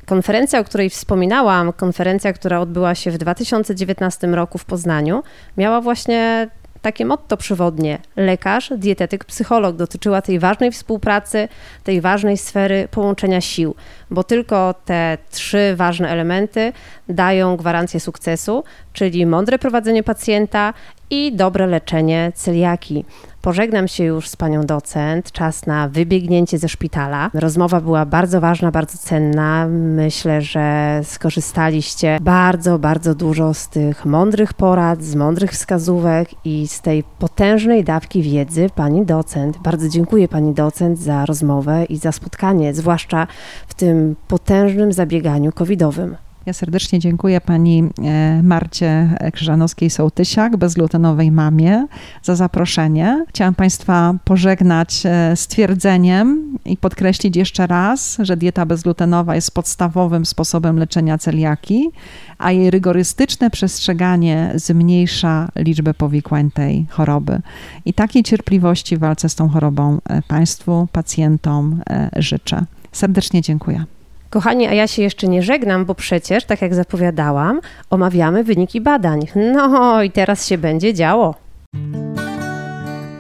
Konferencja, 0.06 0.60
o 0.60 0.64
której 0.64 0.90
wspominałam, 0.90 1.74
konferencja, 1.74 2.34
która 2.34 2.60
odbyła 2.60 2.96
się 2.96 3.12
w 3.12 3.18
2019 3.18 4.28
roku 4.28 4.58
w 4.58 4.66
Poznaniu, 4.66 5.24
miała 5.58 5.82
właśnie 5.82 6.50
takie 6.82 7.06
motto 7.06 7.38
przewodnie: 7.38 7.98
lekarz, 8.16 8.72
dietetyk, 8.78 9.26
psycholog. 9.26 9.76
Dotyczyła 9.76 10.22
tej 10.22 10.40
ważnej 10.40 10.72
współpracy, 10.72 11.48
tej 11.84 12.02
ważnej 12.02 12.38
sfery 12.38 12.88
połączenia 12.92 13.42
sił, 13.42 13.76
bo 14.12 14.24
tylko 14.24 14.76
te 14.86 15.18
trzy 15.32 15.74
ważne 15.76 16.10
elementy 16.10 16.74
dają 17.10 17.58
gwarancję 17.58 18.00
sukcesu, 18.00 18.64
czyli 18.94 19.26
mądre 19.26 19.60
prowadzenie 19.60 20.04
pacjenta 20.04 20.74
i 21.10 21.36
dobre 21.36 21.68
leczenie 21.68 22.32
celiaki. 22.36 23.06
Pożegnam 23.42 23.88
się 23.88 24.04
już 24.04 24.30
z 24.30 24.36
panią 24.36 24.66
docent. 24.66 25.32
Czas 25.32 25.66
na 25.66 25.88
wybiegnięcie 25.88 26.58
ze 26.58 26.70
szpitala. 26.70 27.30
Rozmowa 27.34 27.82
była 27.82 28.06
bardzo 28.06 28.42
ważna, 28.42 28.72
bardzo 28.72 28.98
cenna. 28.98 29.68
Myślę, 29.68 30.42
że 30.42 31.00
skorzystaliście 31.04 32.18
bardzo, 32.22 32.80
bardzo 32.80 33.16
dużo 33.16 33.54
z 33.54 33.70
tych 33.70 34.06
mądrych 34.06 34.54
porad, 34.54 35.04
z 35.04 35.16
mądrych 35.16 35.52
wskazówek 35.52 36.30
i 36.46 36.68
z 36.68 36.82
tej 36.82 37.04
potężnej 37.04 37.84
dawki 37.84 38.22
wiedzy 38.22 38.68
pani 38.76 39.06
docent. 39.06 39.58
Bardzo 39.58 39.90
dziękuję 39.90 40.28
pani 40.28 40.54
docent 40.54 41.00
za 41.00 41.26
rozmowę 41.26 41.86
i 41.86 41.98
za 41.98 42.12
spotkanie, 42.12 42.74
zwłaszcza 42.74 43.28
w 43.68 43.74
tym 43.74 44.16
potężnym 44.28 44.94
zabieganiu 44.94 45.52
covidowym. 45.52 46.16
Ja 46.50 46.54
serdecznie 46.54 47.00
dziękuję 47.00 47.42
pani 47.42 47.84
e, 48.04 48.44
Marcie 48.44 49.10
Krzyżanowskiej-Sołtysiak, 49.34 50.58
bezglutenowej 50.58 51.32
mamie, 51.32 51.88
za 52.24 52.36
zaproszenie. 52.36 53.26
Chciałam 53.30 53.56
państwa 53.56 54.14
pożegnać 54.24 55.04
e, 55.06 55.36
stwierdzeniem 55.36 56.58
i 56.66 56.78
podkreślić 56.78 57.36
jeszcze 57.36 57.68
raz, 57.68 58.18
że 58.20 58.38
dieta 58.38 58.66
bezglutenowa 58.66 59.36
jest 59.36 59.52
podstawowym 59.52 60.26
sposobem 60.26 60.80
leczenia 60.80 61.18
celiaki, 61.18 61.90
a 62.38 62.52
jej 62.52 62.72
rygorystyczne 62.72 63.50
przestrzeganie 63.50 64.52
zmniejsza 64.56 65.50
liczbę 65.56 65.94
powikłań 65.94 66.52
tej 66.52 66.86
choroby. 66.90 67.42
I 67.86 67.94
takiej 67.94 68.24
cierpliwości 68.24 68.98
w 68.98 69.00
walce 69.00 69.30
z 69.30 69.36
tą 69.36 69.50
chorobą 69.50 69.98
e, 70.06 70.22
państwu, 70.22 70.88
pacjentom 70.92 71.82
życzę. 72.16 72.66
Serdecznie 72.92 73.42
dziękuję. 73.42 73.99
Kochani, 74.30 74.68
a 74.68 74.74
ja 74.74 74.88
się 74.88 75.02
jeszcze 75.02 75.28
nie 75.28 75.44
żegnam, 75.44 75.86
bo 75.86 75.96
przecież, 75.96 76.46
tak 76.46 76.62
jak 76.62 76.76
zapowiadałam, 76.76 77.62
omawiamy 77.90 78.44
wyniki 78.44 78.82
badań. 78.82 79.28
No 79.36 80.04
i 80.04 80.12
teraz 80.12 80.48
się 80.48 80.58
będzie 80.58 80.94
działo. 80.94 81.36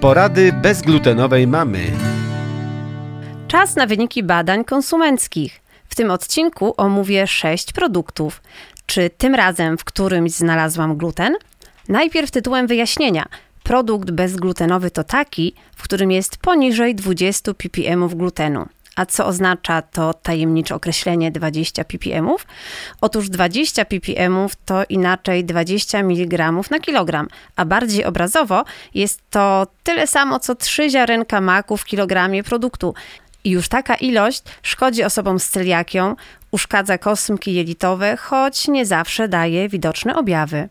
Porady 0.02 0.54
bezglutenowej 0.54 1.48
mamy. 1.48 1.80
Czas 3.48 3.76
na 3.76 3.88
wyniki 3.88 4.24
badań 4.24 4.66
konsumenckich. 4.66 5.62
W 5.90 5.96
tym 5.96 6.12
odcinku 6.12 6.74
omówię 6.78 7.28
sześć 7.28 7.74
produktów. 7.74 8.42
Czy 8.86 9.10
tym 9.10 9.36
razem 9.36 9.78
w 9.78 9.84
którymś 9.84 10.32
znalazłam 10.32 10.98
gluten? 10.98 11.34
Najpierw 11.88 12.32
tytułem 12.32 12.68
wyjaśnienia. 12.68 13.26
Produkt 13.64 14.12
bezglutenowy 14.12 14.92
to 14.92 15.04
taki, 15.04 15.54
w 15.76 15.84
którym 15.84 16.12
jest 16.12 16.38
poniżej 16.38 16.96
20 16.96 17.54
ppm 17.54 18.08
glutenu. 18.08 18.66
A 19.00 19.06
co 19.06 19.26
oznacza 19.26 19.82
to 19.82 20.14
tajemnicze 20.14 20.76
określenie 20.76 21.32
20 21.32 21.84
ppm? 21.84 22.30
Otóż 23.02 23.30
20 23.30 23.86
ppm 23.86 24.48
to 24.66 24.84
inaczej 24.90 25.46
20 25.46 26.00
mg 26.00 26.52
na 26.72 26.80
kilogram, 26.80 27.28
a 27.56 27.66
bardziej 27.66 28.06
obrazowo 28.06 28.64
jest 28.94 29.22
to 29.30 29.68
tyle 29.84 30.08
samo 30.08 30.40
co 30.40 30.56
3 30.56 30.90
ziarenka 30.90 31.42
maku 31.42 31.78
w 31.78 31.86
kilogramie 31.86 32.44
produktu. 32.44 32.94
I 33.44 33.50
już 33.50 33.70
taka 33.70 33.96
ilość 33.96 34.44
szkodzi 34.64 35.04
osobom 35.04 35.40
z 35.40 35.50
celiakią, 35.50 36.16
uszkadza 36.52 36.98
kosmki 36.98 37.54
jelitowe, 37.54 38.18
choć 38.18 38.68
nie 38.68 38.86
zawsze 38.86 39.28
daje 39.28 39.70
widoczne 39.70 40.16
objawy. 40.16 40.70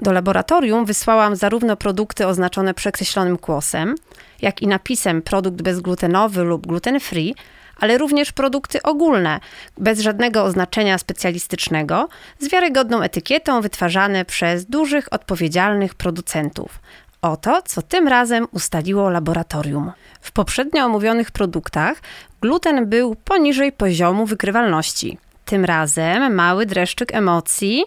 Do 0.00 0.12
laboratorium 0.12 0.84
wysłałam 0.84 1.36
zarówno 1.36 1.76
produkty 1.76 2.26
oznaczone 2.26 2.74
przekreślonym 2.74 3.38
kłosem, 3.38 3.94
jak 4.42 4.62
i 4.62 4.66
napisem 4.66 5.22
produkt 5.22 5.62
bezglutenowy 5.62 6.42
lub 6.42 6.66
gluten 6.66 7.00
free, 7.00 7.34
ale 7.80 7.98
również 7.98 8.32
produkty 8.32 8.82
ogólne, 8.82 9.40
bez 9.78 10.00
żadnego 10.00 10.44
oznaczenia 10.44 10.98
specjalistycznego, 10.98 12.08
z 12.38 12.48
wiarygodną 12.48 13.02
etykietą 13.02 13.60
wytwarzane 13.60 14.24
przez 14.24 14.66
dużych, 14.66 15.12
odpowiedzialnych 15.12 15.94
producentów. 15.94 16.80
Oto, 17.22 17.62
co 17.62 17.82
tym 17.82 18.08
razem 18.08 18.46
ustaliło 18.52 19.10
laboratorium. 19.10 19.92
W 20.20 20.32
poprzednio 20.32 20.84
omówionych 20.84 21.30
produktach 21.30 21.96
gluten 22.40 22.86
był 22.86 23.14
poniżej 23.14 23.72
poziomu 23.72 24.26
wykrywalności. 24.26 25.18
Tym 25.44 25.64
razem 25.64 26.34
mały 26.34 26.66
dreszczyk 26.66 27.14
emocji, 27.14 27.84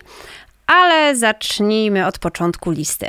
ale 0.68 1.16
zacznijmy 1.16 2.07
od 2.07 2.20
początku 2.20 2.72
listy. 2.72 3.07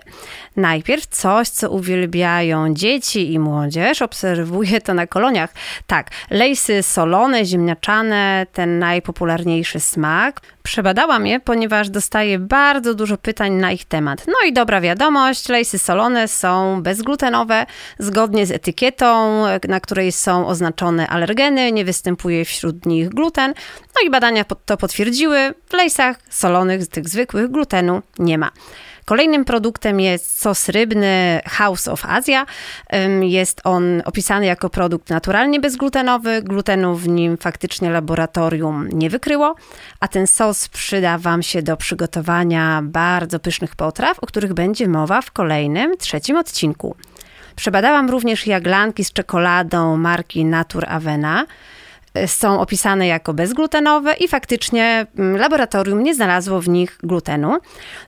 Najpierw 0.56 1.06
coś, 1.06 1.48
co 1.48 1.70
uwielbiają 1.70 2.74
dzieci 2.74 3.32
i 3.32 3.38
młodzież. 3.38 4.02
Obserwuję 4.02 4.80
to 4.80 4.94
na 4.94 5.06
koloniach. 5.06 5.54
Tak, 5.86 6.10
lejsy 6.30 6.82
solone, 6.82 7.44
ziemniaczane, 7.44 8.46
ten 8.52 8.78
najpopularniejszy 8.78 9.80
smak. 9.80 10.40
Przebadałam 10.62 11.26
je, 11.26 11.40
ponieważ 11.40 11.90
dostaję 11.90 12.38
bardzo 12.38 12.94
dużo 12.94 13.16
pytań 13.16 13.52
na 13.52 13.72
ich 13.72 13.84
temat. 13.84 14.24
No 14.26 14.48
i 14.48 14.52
dobra 14.52 14.80
wiadomość, 14.80 15.48
lejsy 15.48 15.78
solone 15.78 16.28
są 16.28 16.82
bezglutenowe, 16.82 17.66
zgodnie 17.98 18.46
z 18.46 18.50
etykietą, 18.50 19.42
na 19.68 19.80
której 19.80 20.12
są 20.12 20.46
oznaczone 20.46 21.08
alergeny, 21.08 21.72
nie 21.72 21.84
występuje 21.84 22.44
wśród 22.44 22.86
nich 22.86 23.08
gluten. 23.08 23.54
No 23.86 24.06
i 24.06 24.10
badania 24.10 24.44
to 24.64 24.76
potwierdziły, 24.76 25.54
w 25.66 25.72
lejsach 25.72 26.16
solonych, 26.30 26.88
tych 26.88 27.08
zwykłych, 27.08 27.43
glutenu 27.48 28.02
nie 28.18 28.38
ma. 28.38 28.50
Kolejnym 29.04 29.44
produktem 29.44 30.00
jest 30.00 30.40
sos 30.40 30.68
rybny 30.68 31.40
House 31.46 31.88
of 31.88 32.04
Asia. 32.04 32.46
Jest 33.20 33.60
on 33.64 34.02
opisany 34.04 34.46
jako 34.46 34.70
produkt 34.70 35.10
naturalnie 35.10 35.60
bezglutenowy. 35.60 36.42
Glutenu 36.42 36.96
w 36.96 37.08
nim 37.08 37.36
faktycznie 37.36 37.90
laboratorium 37.90 38.88
nie 38.88 39.10
wykryło, 39.10 39.54
a 40.00 40.08
ten 40.08 40.26
sos 40.26 40.68
przyda 40.68 41.18
Wam 41.18 41.42
się 41.42 41.62
do 41.62 41.76
przygotowania 41.76 42.80
bardzo 42.84 43.40
pysznych 43.40 43.76
potraw, 43.76 44.18
o 44.18 44.26
których 44.26 44.54
będzie 44.54 44.88
mowa 44.88 45.20
w 45.20 45.32
kolejnym, 45.32 45.96
trzecim 45.96 46.36
odcinku. 46.36 46.96
Przebadałam 47.56 48.10
również 48.10 48.46
jaglanki 48.46 49.04
z 49.04 49.12
czekoladą 49.12 49.96
marki 49.96 50.44
Natur 50.44 50.84
Avena 50.88 51.46
są 52.26 52.60
opisane 52.60 53.06
jako 53.06 53.34
bezglutenowe 53.34 54.14
i 54.14 54.28
faktycznie 54.28 55.06
mm, 55.18 55.36
laboratorium 55.36 56.02
nie 56.02 56.14
znalazło 56.14 56.60
w 56.60 56.68
nich 56.68 56.98
glutenu. 57.02 57.58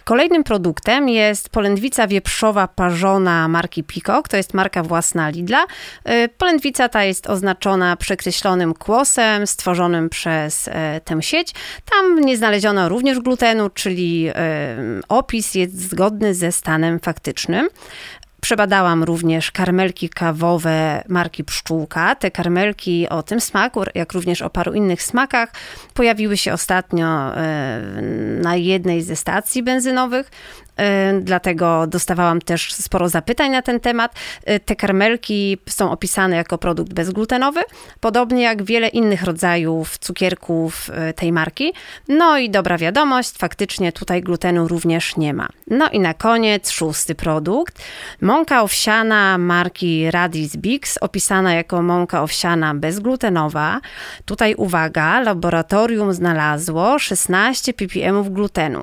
Kolejnym 0.04 0.44
produktem 0.44 1.08
jest 1.08 1.48
polędwica 1.48 2.06
wieprzowa 2.06 2.68
parzona 2.68 3.48
marki 3.48 3.84
Peacock, 3.84 4.28
to 4.28 4.36
jest 4.36 4.54
marka 4.54 4.82
własna 4.82 5.28
Lidla. 5.28 5.64
Y, 6.08 6.28
polędwica 6.38 6.88
ta 6.88 7.04
jest 7.04 7.26
oznaczona 7.26 7.96
przekreślonym 7.96 8.74
kłosem 8.74 9.46
stworzonym 9.46 10.08
przez 10.08 10.68
e, 10.68 11.00
tę 11.04 11.22
sieć. 11.22 11.54
Tam 11.90 12.20
nie 12.20 12.36
znaleziono 12.36 12.88
również 12.88 13.18
glutenu, 13.18 13.70
czyli 13.70 14.30
opis 15.08 15.54
jest 15.54 15.80
zgodny 15.90 16.34
ze 16.34 16.52
stanem 16.52 17.00
faktycznym. 17.00 17.68
Przebadałam 18.46 19.02
również 19.04 19.50
karmelki 19.50 20.08
kawowe 20.08 21.04
marki 21.08 21.44
Pszczółka. 21.44 22.14
Te 22.14 22.30
karmelki 22.30 23.08
o 23.08 23.22
tym 23.22 23.40
smaku, 23.40 23.82
jak 23.94 24.12
również 24.12 24.42
o 24.42 24.50
paru 24.50 24.74
innych 24.74 25.02
smakach, 25.02 25.52
pojawiły 25.94 26.36
się 26.36 26.52
ostatnio 26.52 27.36
e, 27.36 27.80
na 28.42 28.56
jednej 28.56 29.02
ze 29.02 29.16
stacji 29.16 29.62
benzynowych. 29.62 30.30
Y, 30.80 31.20
dlatego 31.20 31.86
dostawałam 31.86 32.40
też 32.40 32.72
sporo 32.72 33.08
zapytań 33.08 33.50
na 33.50 33.62
ten 33.62 33.80
temat. 33.80 34.14
Y, 34.50 34.60
te 34.60 34.76
karmelki 34.76 35.58
są 35.68 35.90
opisane 35.90 36.36
jako 36.36 36.58
produkt 36.58 36.92
bezglutenowy, 36.92 37.60
podobnie 38.00 38.42
jak 38.42 38.62
wiele 38.62 38.88
innych 38.88 39.22
rodzajów 39.22 39.98
cukierków 39.98 40.90
y, 41.10 41.12
tej 41.12 41.32
marki. 41.32 41.72
No 42.08 42.38
i 42.38 42.50
dobra 42.50 42.78
wiadomość, 42.78 43.32
faktycznie 43.38 43.92
tutaj 43.92 44.22
glutenu 44.22 44.68
również 44.68 45.16
nie 45.16 45.34
ma. 45.34 45.48
No 45.66 45.88
i 45.88 46.00
na 46.00 46.14
koniec 46.14 46.70
szósty 46.70 47.14
produkt. 47.14 47.82
Mąka 48.20 48.62
owsiana 48.62 49.38
marki 49.38 50.10
Radis 50.10 50.56
Bix, 50.56 50.98
opisana 51.00 51.54
jako 51.54 51.82
mąka 51.82 52.22
owsiana 52.22 52.74
bezglutenowa. 52.74 53.80
Tutaj 54.24 54.54
uwaga, 54.54 55.20
laboratorium 55.20 56.12
znalazło 56.12 56.98
16 56.98 57.72
ppm 57.72 58.32
glutenu. 58.32 58.82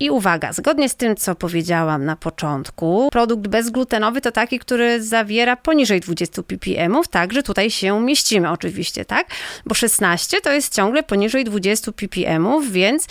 I 0.00 0.10
uwaga, 0.10 0.52
zgodnie 0.52 0.88
z 0.88 0.96
tym, 0.96 1.16
co 1.16 1.34
powiedziałam 1.34 2.04
na 2.04 2.16
początku, 2.16 3.08
produkt 3.12 3.48
bezglutenowy 3.48 4.20
to 4.20 4.32
taki, 4.32 4.58
który 4.58 5.02
zawiera 5.02 5.56
poniżej 5.56 6.00
20 6.00 6.42
ppm, 6.42 6.96
także 7.10 7.42
tutaj 7.42 7.70
się 7.70 8.00
mieścimy 8.00 8.50
oczywiście, 8.50 9.04
tak? 9.04 9.26
Bo 9.66 9.74
16 9.74 10.40
to 10.40 10.52
jest 10.52 10.74
ciągle 10.74 11.02
poniżej 11.02 11.44
20 11.44 11.92
ppm, 11.92 12.46
więc 12.70 13.06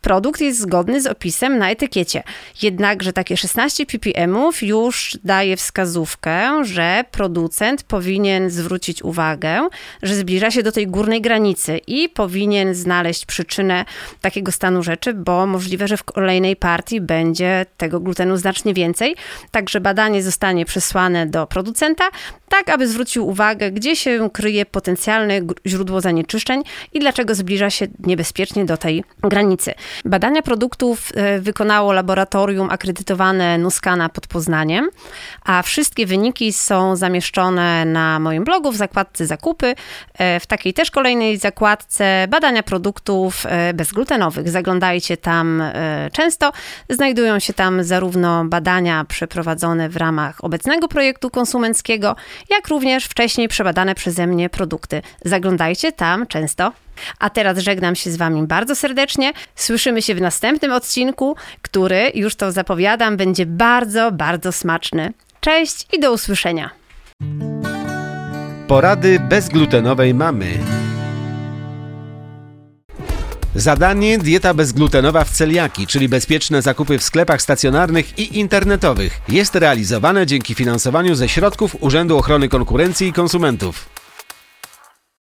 produkt 0.00 0.40
jest 0.40 0.60
zgodny 0.60 1.00
z 1.00 1.06
opisem 1.06 1.58
na 1.58 1.70
etykiecie. 1.70 2.22
Jednakże 2.62 3.12
takie 3.12 3.36
16 3.36 3.86
ppm 3.86 4.36
już 4.62 5.18
daje 5.24 5.56
wskazówkę, 5.56 6.64
że 6.64 7.04
producent 7.10 7.82
powinien 7.82 8.50
zwrócić 8.50 9.02
uwagę, 9.02 9.68
że 10.02 10.14
zbliża 10.14 10.50
się 10.50 10.62
do 10.62 10.72
tej 10.72 10.86
górnej 10.86 11.20
granicy 11.20 11.80
i 11.86 12.08
powinien 12.08 12.74
znaleźć 12.74 13.26
przyczynę 13.26 13.84
takiego 14.20 14.52
stanu 14.52 14.82
rzeczy, 14.82 15.14
bo 15.14 15.46
możliwe, 15.46 15.88
że 15.88 15.96
w 15.96 16.04
kolejnej 16.04 16.56
partii 16.56 17.00
będzie 17.00 17.66
tego 17.76 18.00
glutenu 18.00 18.36
znacznie 18.36 18.74
więcej. 18.74 19.16
Także 19.50 19.80
badanie 19.80 20.22
zostanie 20.22 20.64
przesłane 20.64 21.26
do 21.26 21.46
producenta, 21.46 22.04
tak 22.48 22.68
aby 22.68 22.88
zwrócił 22.88 23.28
uwagę, 23.28 23.70
gdzie 23.70 23.96
się 23.96 24.30
kryje 24.32 24.66
potencjalne 24.66 25.40
źródło 25.66 26.00
zanieczyszczeń 26.00 26.62
i 26.92 27.00
dlaczego 27.00 27.34
zbliża 27.34 27.70
się 27.70 27.86
niebezpiecznie 27.98 28.64
do 28.64 28.76
tej 28.76 29.04
granicy. 29.22 29.73
Badania 30.04 30.42
produktów 30.42 31.12
e, 31.14 31.40
wykonało 31.40 31.92
laboratorium 31.92 32.70
akredytowane 32.70 33.58
Nuskana 33.58 34.08
pod 34.08 34.26
Poznaniem, 34.26 34.88
a 35.44 35.62
wszystkie 35.62 36.06
wyniki 36.06 36.52
są 36.52 36.96
zamieszczone 36.96 37.84
na 37.84 38.18
moim 38.18 38.44
blogu 38.44 38.72
w 38.72 38.76
zakładce 38.76 39.26
zakupy, 39.26 39.74
e, 40.14 40.40
w 40.40 40.46
takiej 40.46 40.74
też 40.74 40.90
kolejnej 40.90 41.38
zakładce 41.38 42.26
badania 42.28 42.62
produktów 42.62 43.46
e, 43.46 43.74
bezglutenowych. 43.74 44.48
Zaglądajcie 44.48 45.16
tam 45.16 45.62
często. 46.12 46.52
Znajdują 46.90 47.38
się 47.38 47.52
tam 47.52 47.84
zarówno 47.84 48.44
badania 48.44 49.04
przeprowadzone 49.04 49.88
w 49.88 49.96
ramach 49.96 50.44
obecnego 50.44 50.88
projektu 50.88 51.30
konsumenckiego, 51.30 52.16
jak 52.50 52.68
również 52.68 53.04
wcześniej 53.04 53.48
przebadane 53.48 53.94
przeze 53.94 54.26
mnie 54.26 54.50
produkty. 54.50 55.02
Zaglądajcie 55.24 55.92
tam 55.92 56.26
często. 56.26 56.83
A 57.18 57.30
teraz 57.30 57.58
żegnam 57.58 57.94
się 57.94 58.10
z 58.10 58.16
Wami 58.16 58.46
bardzo 58.46 58.74
serdecznie. 58.74 59.32
Słyszymy 59.54 60.02
się 60.02 60.14
w 60.14 60.20
następnym 60.20 60.72
odcinku, 60.72 61.36
który, 61.62 62.12
już 62.14 62.36
to 62.36 62.52
zapowiadam, 62.52 63.16
będzie 63.16 63.46
bardzo, 63.46 64.12
bardzo 64.12 64.52
smaczny. 64.52 65.12
Cześć 65.40 65.86
i 65.92 66.00
do 66.00 66.12
usłyszenia. 66.12 66.70
Porady 68.68 69.20
bezglutenowej 69.20 70.14
mamy. 70.14 70.58
Zadanie 73.54 74.18
dieta 74.18 74.54
bezglutenowa 74.54 75.24
w 75.24 75.30
celiaki, 75.30 75.86
czyli 75.86 76.08
bezpieczne 76.08 76.62
zakupy 76.62 76.98
w 76.98 77.02
sklepach 77.02 77.42
stacjonarnych 77.42 78.18
i 78.18 78.38
internetowych, 78.38 79.20
jest 79.28 79.54
realizowane 79.54 80.26
dzięki 80.26 80.54
finansowaniu 80.54 81.14
ze 81.14 81.28
środków 81.28 81.76
Urzędu 81.80 82.18
Ochrony 82.18 82.48
Konkurencji 82.48 83.08
i 83.08 83.12
Konsumentów. 83.12 84.03